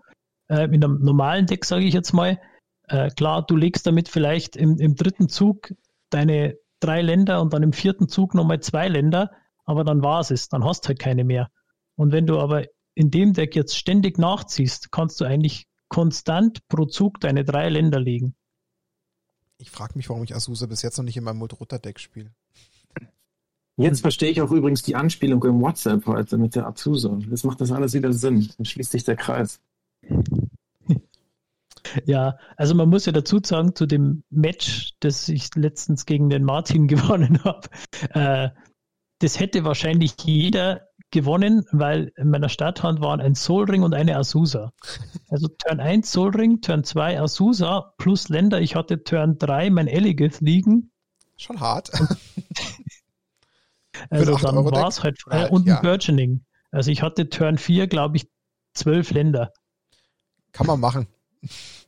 [0.49, 2.39] äh, in einem normalen Deck, sage ich jetzt mal,
[2.89, 5.75] äh, klar, du legst damit vielleicht im, im dritten Zug
[6.11, 9.31] deine drei Länder und dann im vierten Zug nochmal zwei Länder
[9.67, 11.51] aber dann war es, dann hast du halt keine mehr.
[11.97, 12.65] Und wenn du aber
[12.95, 18.01] in dem Deck jetzt ständig nachziehst, kannst du eigentlich konstant pro Zug deine drei Länder
[18.01, 18.35] legen.
[19.59, 22.31] Ich frage mich, warum ich Azusa bis jetzt noch nicht in meinem Multirutter-Deck spiele.
[23.79, 27.19] Jetzt verstehe ich auch übrigens die Anspielung im WhatsApp heute mit der Azusa.
[27.29, 28.49] Jetzt macht das alles wieder Sinn.
[28.57, 29.61] Dann schließt sich der Kreis.
[32.05, 36.43] Ja, also man muss ja dazu sagen, zu dem Match, das ich letztens gegen den
[36.43, 37.69] Martin gewonnen habe,
[38.11, 38.51] äh,
[39.19, 44.73] das hätte wahrscheinlich jeder gewonnen, weil in meiner Starthand waren ein Solring und eine Azusa.
[45.29, 48.61] Also Turn 1 Solring, Turn 2 Azusa plus Länder.
[48.61, 50.91] Ich hatte Turn 3 mein Eligith liegen.
[51.37, 51.91] Schon hart.
[54.11, 56.45] also dann war es halt äh, und ein Burgeoning.
[56.71, 58.29] Also ich hatte Turn 4, glaube ich,
[58.75, 59.53] zwölf Länder.
[60.53, 61.07] Kann man machen.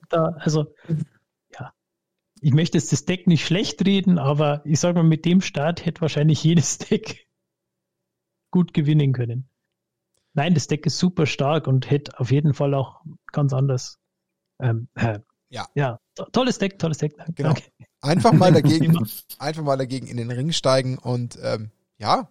[0.09, 0.72] Da, also
[2.41, 5.84] ich möchte jetzt das Deck nicht schlecht reden, aber ich sage mal, mit dem Start
[5.84, 7.26] hätte wahrscheinlich jedes Deck
[8.51, 9.49] gut gewinnen können.
[10.34, 13.01] Nein, das Deck ist super stark und hätte auf jeden Fall auch
[13.32, 13.99] ganz anders.
[14.61, 15.20] Ähm, äh,
[15.51, 15.66] ja.
[15.74, 15.99] ja,
[16.32, 17.16] tolles Deck, tolles Deck.
[17.16, 17.32] Danke.
[17.34, 17.55] Genau.
[18.01, 19.09] Einfach mal dagegen,
[19.39, 22.28] einfach mal dagegen in den Ring steigen und ähm, ja,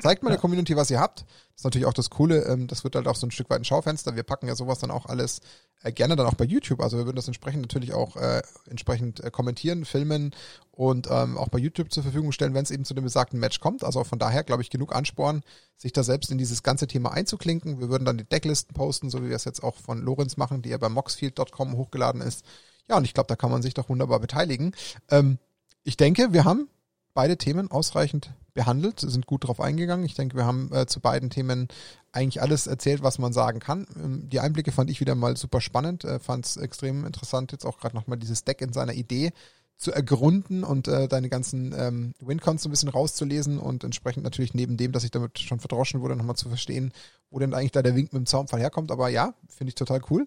[0.00, 1.20] Zeigt mal der Community, was ihr habt.
[1.20, 2.44] Das ist natürlich auch das Coole.
[2.44, 4.16] Ähm, das wird halt auch so ein Stück weit ein Schaufenster.
[4.16, 5.40] Wir packen ja sowas dann auch alles
[5.82, 6.80] äh, gerne dann auch bei YouTube.
[6.80, 10.34] Also wir würden das entsprechend natürlich auch äh, entsprechend äh, kommentieren, filmen
[10.70, 13.60] und ähm, auch bei YouTube zur Verfügung stellen, wenn es eben zu dem besagten Match
[13.60, 13.84] kommt.
[13.84, 15.42] Also von daher, glaube ich, genug Ansporn,
[15.76, 17.80] sich da selbst in dieses ganze Thema einzuklinken.
[17.80, 20.62] Wir würden dann die Decklisten posten, so wie wir es jetzt auch von Lorenz machen,
[20.62, 22.44] die ja bei moxfield.com hochgeladen ist.
[22.88, 24.72] Ja, und ich glaube, da kann man sich doch wunderbar beteiligen.
[25.10, 25.38] Ähm,
[25.82, 26.68] ich denke, wir haben
[27.16, 30.06] beide Themen ausreichend behandelt, sind gut drauf eingegangen.
[30.06, 31.66] Ich denke, wir haben äh, zu beiden Themen
[32.12, 33.86] eigentlich alles erzählt, was man sagen kann.
[33.96, 37.64] Ähm, die Einblicke fand ich wieder mal super spannend, äh, fand es extrem interessant, jetzt
[37.64, 39.32] auch gerade nochmal dieses Deck in seiner Idee
[39.76, 44.54] zu ergründen und äh, deine ganzen ähm, Wincons so ein bisschen rauszulesen und entsprechend natürlich
[44.54, 46.92] neben dem, dass ich damit schon verdroschen wurde, nochmal zu verstehen,
[47.30, 48.90] wo denn eigentlich da der Wink mit dem Zaunfall herkommt.
[48.90, 50.26] Aber ja, finde ich total cool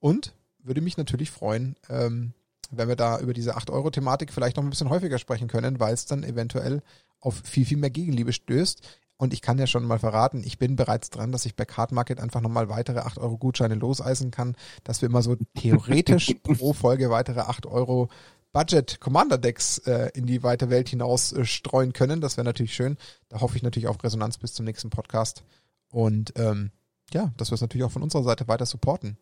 [0.00, 2.32] und würde mich natürlich freuen, ähm,
[2.70, 6.06] wenn wir da über diese 8-Euro-Thematik vielleicht noch ein bisschen häufiger sprechen können, weil es
[6.06, 6.82] dann eventuell
[7.20, 8.82] auf viel, viel mehr Gegenliebe stößt.
[9.16, 11.92] Und ich kann ja schon mal verraten, ich bin bereits dran, dass ich bei Card
[11.92, 16.72] Market einfach nochmal weitere 8 Euro Gutscheine loseisen kann, dass wir immer so theoretisch pro
[16.72, 18.08] Folge weitere 8 Euro
[18.52, 22.20] Budget Commander Decks äh, in die weite Welt hinaus äh, streuen können.
[22.20, 22.96] Das wäre natürlich schön.
[23.28, 25.44] Da hoffe ich natürlich auf Resonanz bis zum nächsten Podcast.
[25.90, 26.70] Und ähm,
[27.12, 29.18] ja, dass wir es natürlich auch von unserer Seite weiter supporten.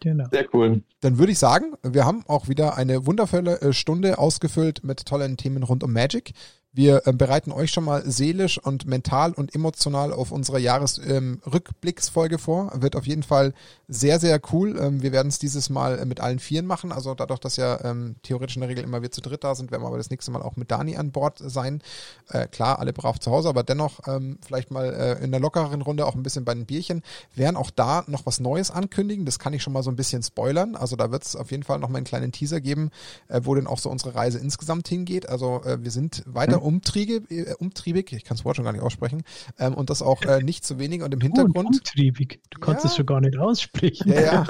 [0.00, 0.26] Genau.
[0.30, 0.82] Sehr cool.
[1.00, 5.36] Dann würde ich sagen, wir haben auch wieder eine wundervolle äh, Stunde ausgefüllt mit tollen
[5.36, 6.32] Themen rund um Magic.
[6.78, 12.38] Wir äh, bereiten euch schon mal seelisch und mental und emotional auf unsere Jahresrückblicksfolge ähm,
[12.38, 12.70] vor.
[12.72, 13.52] Wird auf jeden Fall
[13.88, 14.78] sehr, sehr cool.
[14.80, 16.92] Ähm, wir werden es dieses Mal äh, mit allen Vieren machen.
[16.92, 19.72] Also dadurch, dass ja ähm, theoretisch in der Regel immer wir zu dritt da sind,
[19.72, 21.82] werden wir aber das nächste Mal auch mit Dani an Bord sein.
[22.28, 25.82] Äh, klar, alle brav zu Hause, aber dennoch ähm, vielleicht mal äh, in der lockereren
[25.82, 27.02] Runde auch ein bisschen bei den Bierchen.
[27.34, 29.24] Werden auch da noch was Neues ankündigen.
[29.24, 30.76] Das kann ich schon mal so ein bisschen spoilern.
[30.76, 32.92] Also da wird es auf jeden Fall noch mal einen kleinen Teaser geben,
[33.26, 35.28] äh, wo denn auch so unsere Reise insgesamt hingeht.
[35.28, 38.72] Also äh, wir sind weiter sehr umtriebig, äh, umtriebig ich kann das Wort schon gar
[38.72, 39.22] nicht aussprechen,
[39.58, 41.56] ähm, und das auch äh, nicht zu wenig und im Hintergrund.
[41.56, 44.12] Oh, umtriebig, du kannst es schon gar nicht aussprechen.
[44.12, 44.46] Ja, ja.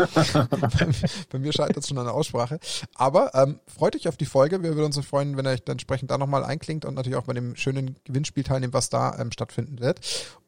[0.50, 0.68] bei,
[1.30, 2.58] bei, mir scheitert es schon an der Aussprache.
[2.94, 4.62] Aber ähm, freut euch auf die Folge.
[4.62, 7.24] Wir würden uns freuen, wenn ihr euch dann entsprechend da nochmal einklingt und natürlich auch
[7.24, 10.00] bei dem schönen Gewinnspiel teilnehmt, was da ähm, stattfinden wird.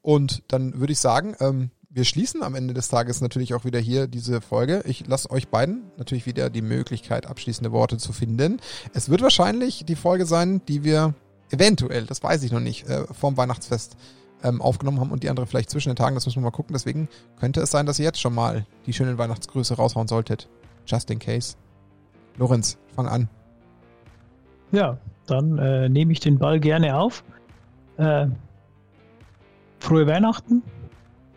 [0.03, 3.81] Und dann würde ich sagen, ähm, wir schließen am Ende des Tages natürlich auch wieder
[3.81, 4.83] hier diese Folge.
[4.87, 8.61] Ich lasse euch beiden natürlich wieder die Möglichkeit, abschließende Worte zu finden.
[8.95, 11.15] Es wird wahrscheinlich die Folge sein, die wir
[11.51, 13.97] eventuell, das weiß ich noch nicht, äh, vorm Weihnachtsfest
[14.43, 16.15] ähm, aufgenommen haben und die andere vielleicht zwischen den Tagen.
[16.15, 16.73] Das müssen wir mal gucken.
[16.73, 20.49] Deswegen könnte es sein, dass ihr jetzt schon mal die schönen Weihnachtsgrüße raushauen solltet.
[20.87, 21.57] Just in case.
[22.37, 23.29] Lorenz, fang an.
[24.73, 27.25] Ja, dann äh, nehme ich den Ball gerne auf.
[27.97, 28.29] Äh,
[29.79, 30.63] frohe Weihnachten.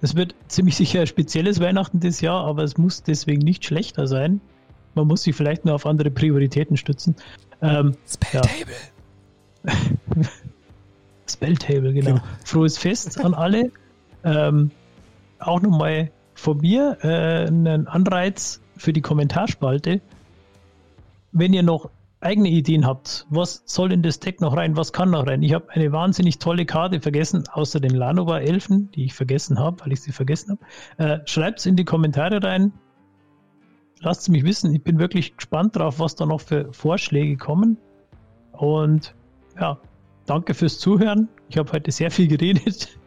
[0.02, 4.08] Es wird ziemlich sicher ein spezielles Weihnachten dieses Jahr, aber es muss deswegen nicht schlechter
[4.08, 4.42] sein.
[4.96, 7.16] Man muss sich vielleicht nur auf andere Prioritäten stützen.
[7.62, 8.74] Ähm, Spelltable.
[8.74, 8.93] Ja.
[11.30, 12.16] Spelltable, genau.
[12.16, 12.24] genau.
[12.44, 13.72] Frohes Fest an alle.
[14.24, 14.72] Ähm,
[15.40, 20.02] auch nochmal von mir äh, einen Anreiz für die Kommentarspalte.
[21.32, 21.90] Wenn ihr noch
[22.24, 25.44] eigene Ideen habt, was soll in das Deck noch rein, was kann noch rein?
[25.44, 29.92] Ich habe eine wahnsinnig tolle Karte vergessen, außer den Lanova-Elfen, die ich vergessen habe, weil
[29.92, 30.58] ich sie vergessen
[30.98, 31.22] habe.
[31.22, 32.72] Äh, Schreibt es in die Kommentare rein.
[34.00, 34.74] Lasst es mich wissen.
[34.74, 37.78] Ich bin wirklich gespannt drauf, was da noch für Vorschläge kommen.
[38.52, 39.16] Und
[39.60, 39.78] ja,
[40.26, 41.28] danke fürs Zuhören.
[41.50, 42.98] Ich habe heute sehr viel geredet.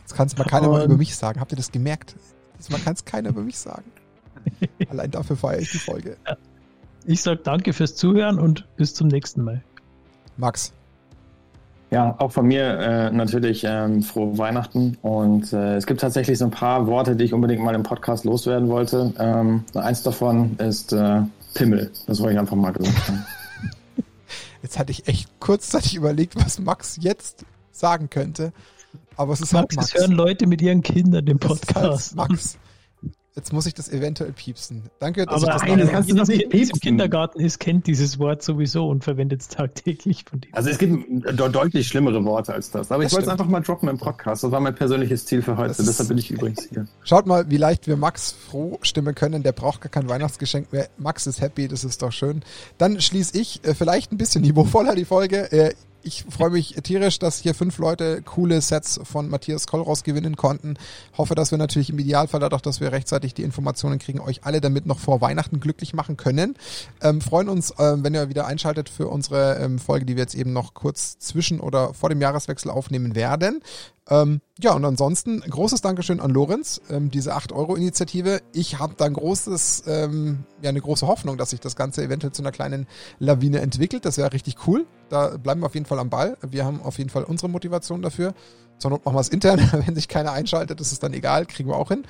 [0.00, 1.40] Jetzt kann es mal keiner mal über mich sagen.
[1.40, 2.16] Habt ihr das gemerkt?
[2.58, 3.84] Diesmal kann es keiner über mich sagen.
[4.90, 6.16] Allein dafür feiere ich die Folge.
[6.26, 6.36] Ja.
[7.06, 9.62] Ich sage danke fürs Zuhören und bis zum nächsten Mal.
[10.36, 10.72] Max.
[11.90, 14.98] Ja, auch von mir äh, natürlich ähm, frohe Weihnachten.
[15.00, 18.24] Und äh, es gibt tatsächlich so ein paar Worte, die ich unbedingt mal im Podcast
[18.24, 19.12] loswerden wollte.
[19.18, 21.22] Ähm, eins davon ist äh,
[21.54, 21.90] Pimmel.
[22.06, 23.24] Das wollte ich einfach mal gesagt haben.
[24.62, 28.52] Jetzt hatte ich echt kurzzeitig überlegt, was Max jetzt sagen könnte.
[29.16, 29.94] Aber es ist Max, halt Max.
[29.94, 32.16] Es hören Leute mit ihren Kindern den Podcast.
[32.16, 32.58] Halt Max.
[33.38, 34.82] Jetzt muss ich das eventuell piepsen.
[34.98, 36.74] Danke, dass Aber ich das eine, das kannst du das nicht piepsen.
[36.74, 40.52] im Kindergarten ist, kennt dieses Wort sowieso und verwendet es tagtäglich von dem.
[40.52, 41.06] Also es gibt
[41.38, 42.90] deutlich schlimmere Worte als das.
[42.90, 44.42] Aber das ich wollte es einfach mal droppen im Podcast.
[44.42, 45.80] Das war mein persönliches Ziel für heute.
[45.80, 46.88] Deshalb bin ich übrigens hier.
[47.04, 49.44] Schaut mal, wie leicht wir Max froh stimmen können.
[49.44, 50.88] Der braucht gar kein Weihnachtsgeschenk mehr.
[50.98, 52.42] Max ist happy, das ist doch schön.
[52.76, 55.52] Dann schließe ich äh, vielleicht ein bisschen niveauvoller die Folge.
[55.52, 60.36] Äh, ich freue mich tierisch, dass hier fünf Leute coole Sets von Matthias Kollraus gewinnen
[60.36, 60.76] konnten.
[61.16, 64.60] Hoffe, dass wir natürlich im Idealfall dadurch, dass wir rechtzeitig die Informationen kriegen, euch alle
[64.60, 66.56] damit noch vor Weihnachten glücklich machen können.
[67.02, 70.34] Ähm, freuen uns, äh, wenn ihr wieder einschaltet für unsere ähm, Folge, die wir jetzt
[70.34, 73.62] eben noch kurz zwischen oder vor dem Jahreswechsel aufnehmen werden.
[74.10, 78.40] Ähm, ja, und ansonsten großes Dankeschön an Lorenz, ähm, diese 8-Euro-Initiative.
[78.52, 82.32] Ich habe da ein großes, ähm, ja, eine große Hoffnung, dass sich das Ganze eventuell
[82.32, 82.86] zu einer kleinen
[83.18, 84.04] Lawine entwickelt.
[84.04, 84.86] Das wäre richtig cool.
[85.10, 86.36] Da bleiben wir auf jeden Fall am Ball.
[86.42, 88.34] Wir haben auf jeden Fall unsere Motivation dafür.
[88.78, 91.68] Zur Not machen wir es intern, wenn sich keiner einschaltet, ist es dann egal, kriegen
[91.68, 92.04] wir auch hin.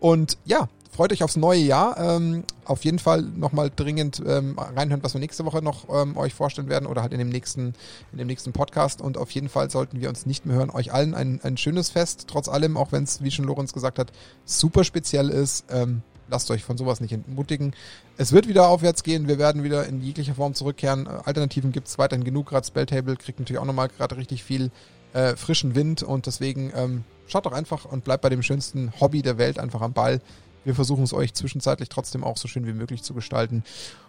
[0.00, 1.98] Und ja, freut euch aufs neue Jahr.
[1.98, 6.34] Ähm, auf jeden Fall nochmal dringend ähm, reinhören, was wir nächste Woche noch ähm, euch
[6.34, 7.74] vorstellen werden oder halt in dem nächsten,
[8.12, 9.00] in dem nächsten Podcast.
[9.00, 10.70] Und auf jeden Fall sollten wir uns nicht mehr hören.
[10.70, 13.98] Euch allen ein, ein schönes Fest, trotz allem, auch wenn es, wie schon Lorenz gesagt
[13.98, 14.12] hat,
[14.44, 15.64] super speziell ist.
[15.70, 17.74] Ähm, lasst euch von sowas nicht entmutigen.
[18.16, 19.28] Es wird wieder aufwärts gehen.
[19.28, 21.06] Wir werden wieder in jeglicher Form zurückkehren.
[21.06, 22.48] Alternativen gibt es weiterhin genug.
[22.48, 24.70] Gerade Spelltable kriegt natürlich auch nochmal gerade richtig viel
[25.12, 29.22] äh, frischen Wind und deswegen ähm, schaut doch einfach und bleibt bei dem schönsten Hobby
[29.22, 30.20] der Welt einfach am Ball.
[30.68, 33.64] Wir versuchen es euch zwischenzeitlich trotzdem auch so schön wie möglich zu gestalten.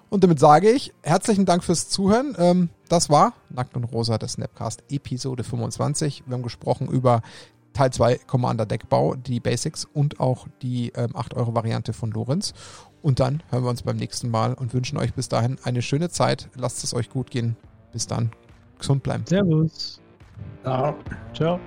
[0.10, 2.36] Und damit sage ich herzlichen Dank fürs Zuhören.
[2.38, 6.24] Ähm, das war Nackt und Rosa, der Snapcast Episode 25.
[6.26, 7.22] Wir haben gesprochen über
[7.72, 12.54] Teil 2 Commander Deckbau, die Basics und auch die ähm, 8-Euro-Variante von Lorenz.
[13.02, 16.10] Und dann hören wir uns beim nächsten Mal und wünschen euch bis dahin eine schöne
[16.10, 16.50] Zeit.
[16.56, 17.56] Lasst es euch gut gehen.
[17.94, 18.32] Bis dann.
[18.80, 19.24] Gesund bleiben.
[19.26, 20.02] Servus.
[20.64, 20.94] Ciao.
[21.34, 21.58] Ciao.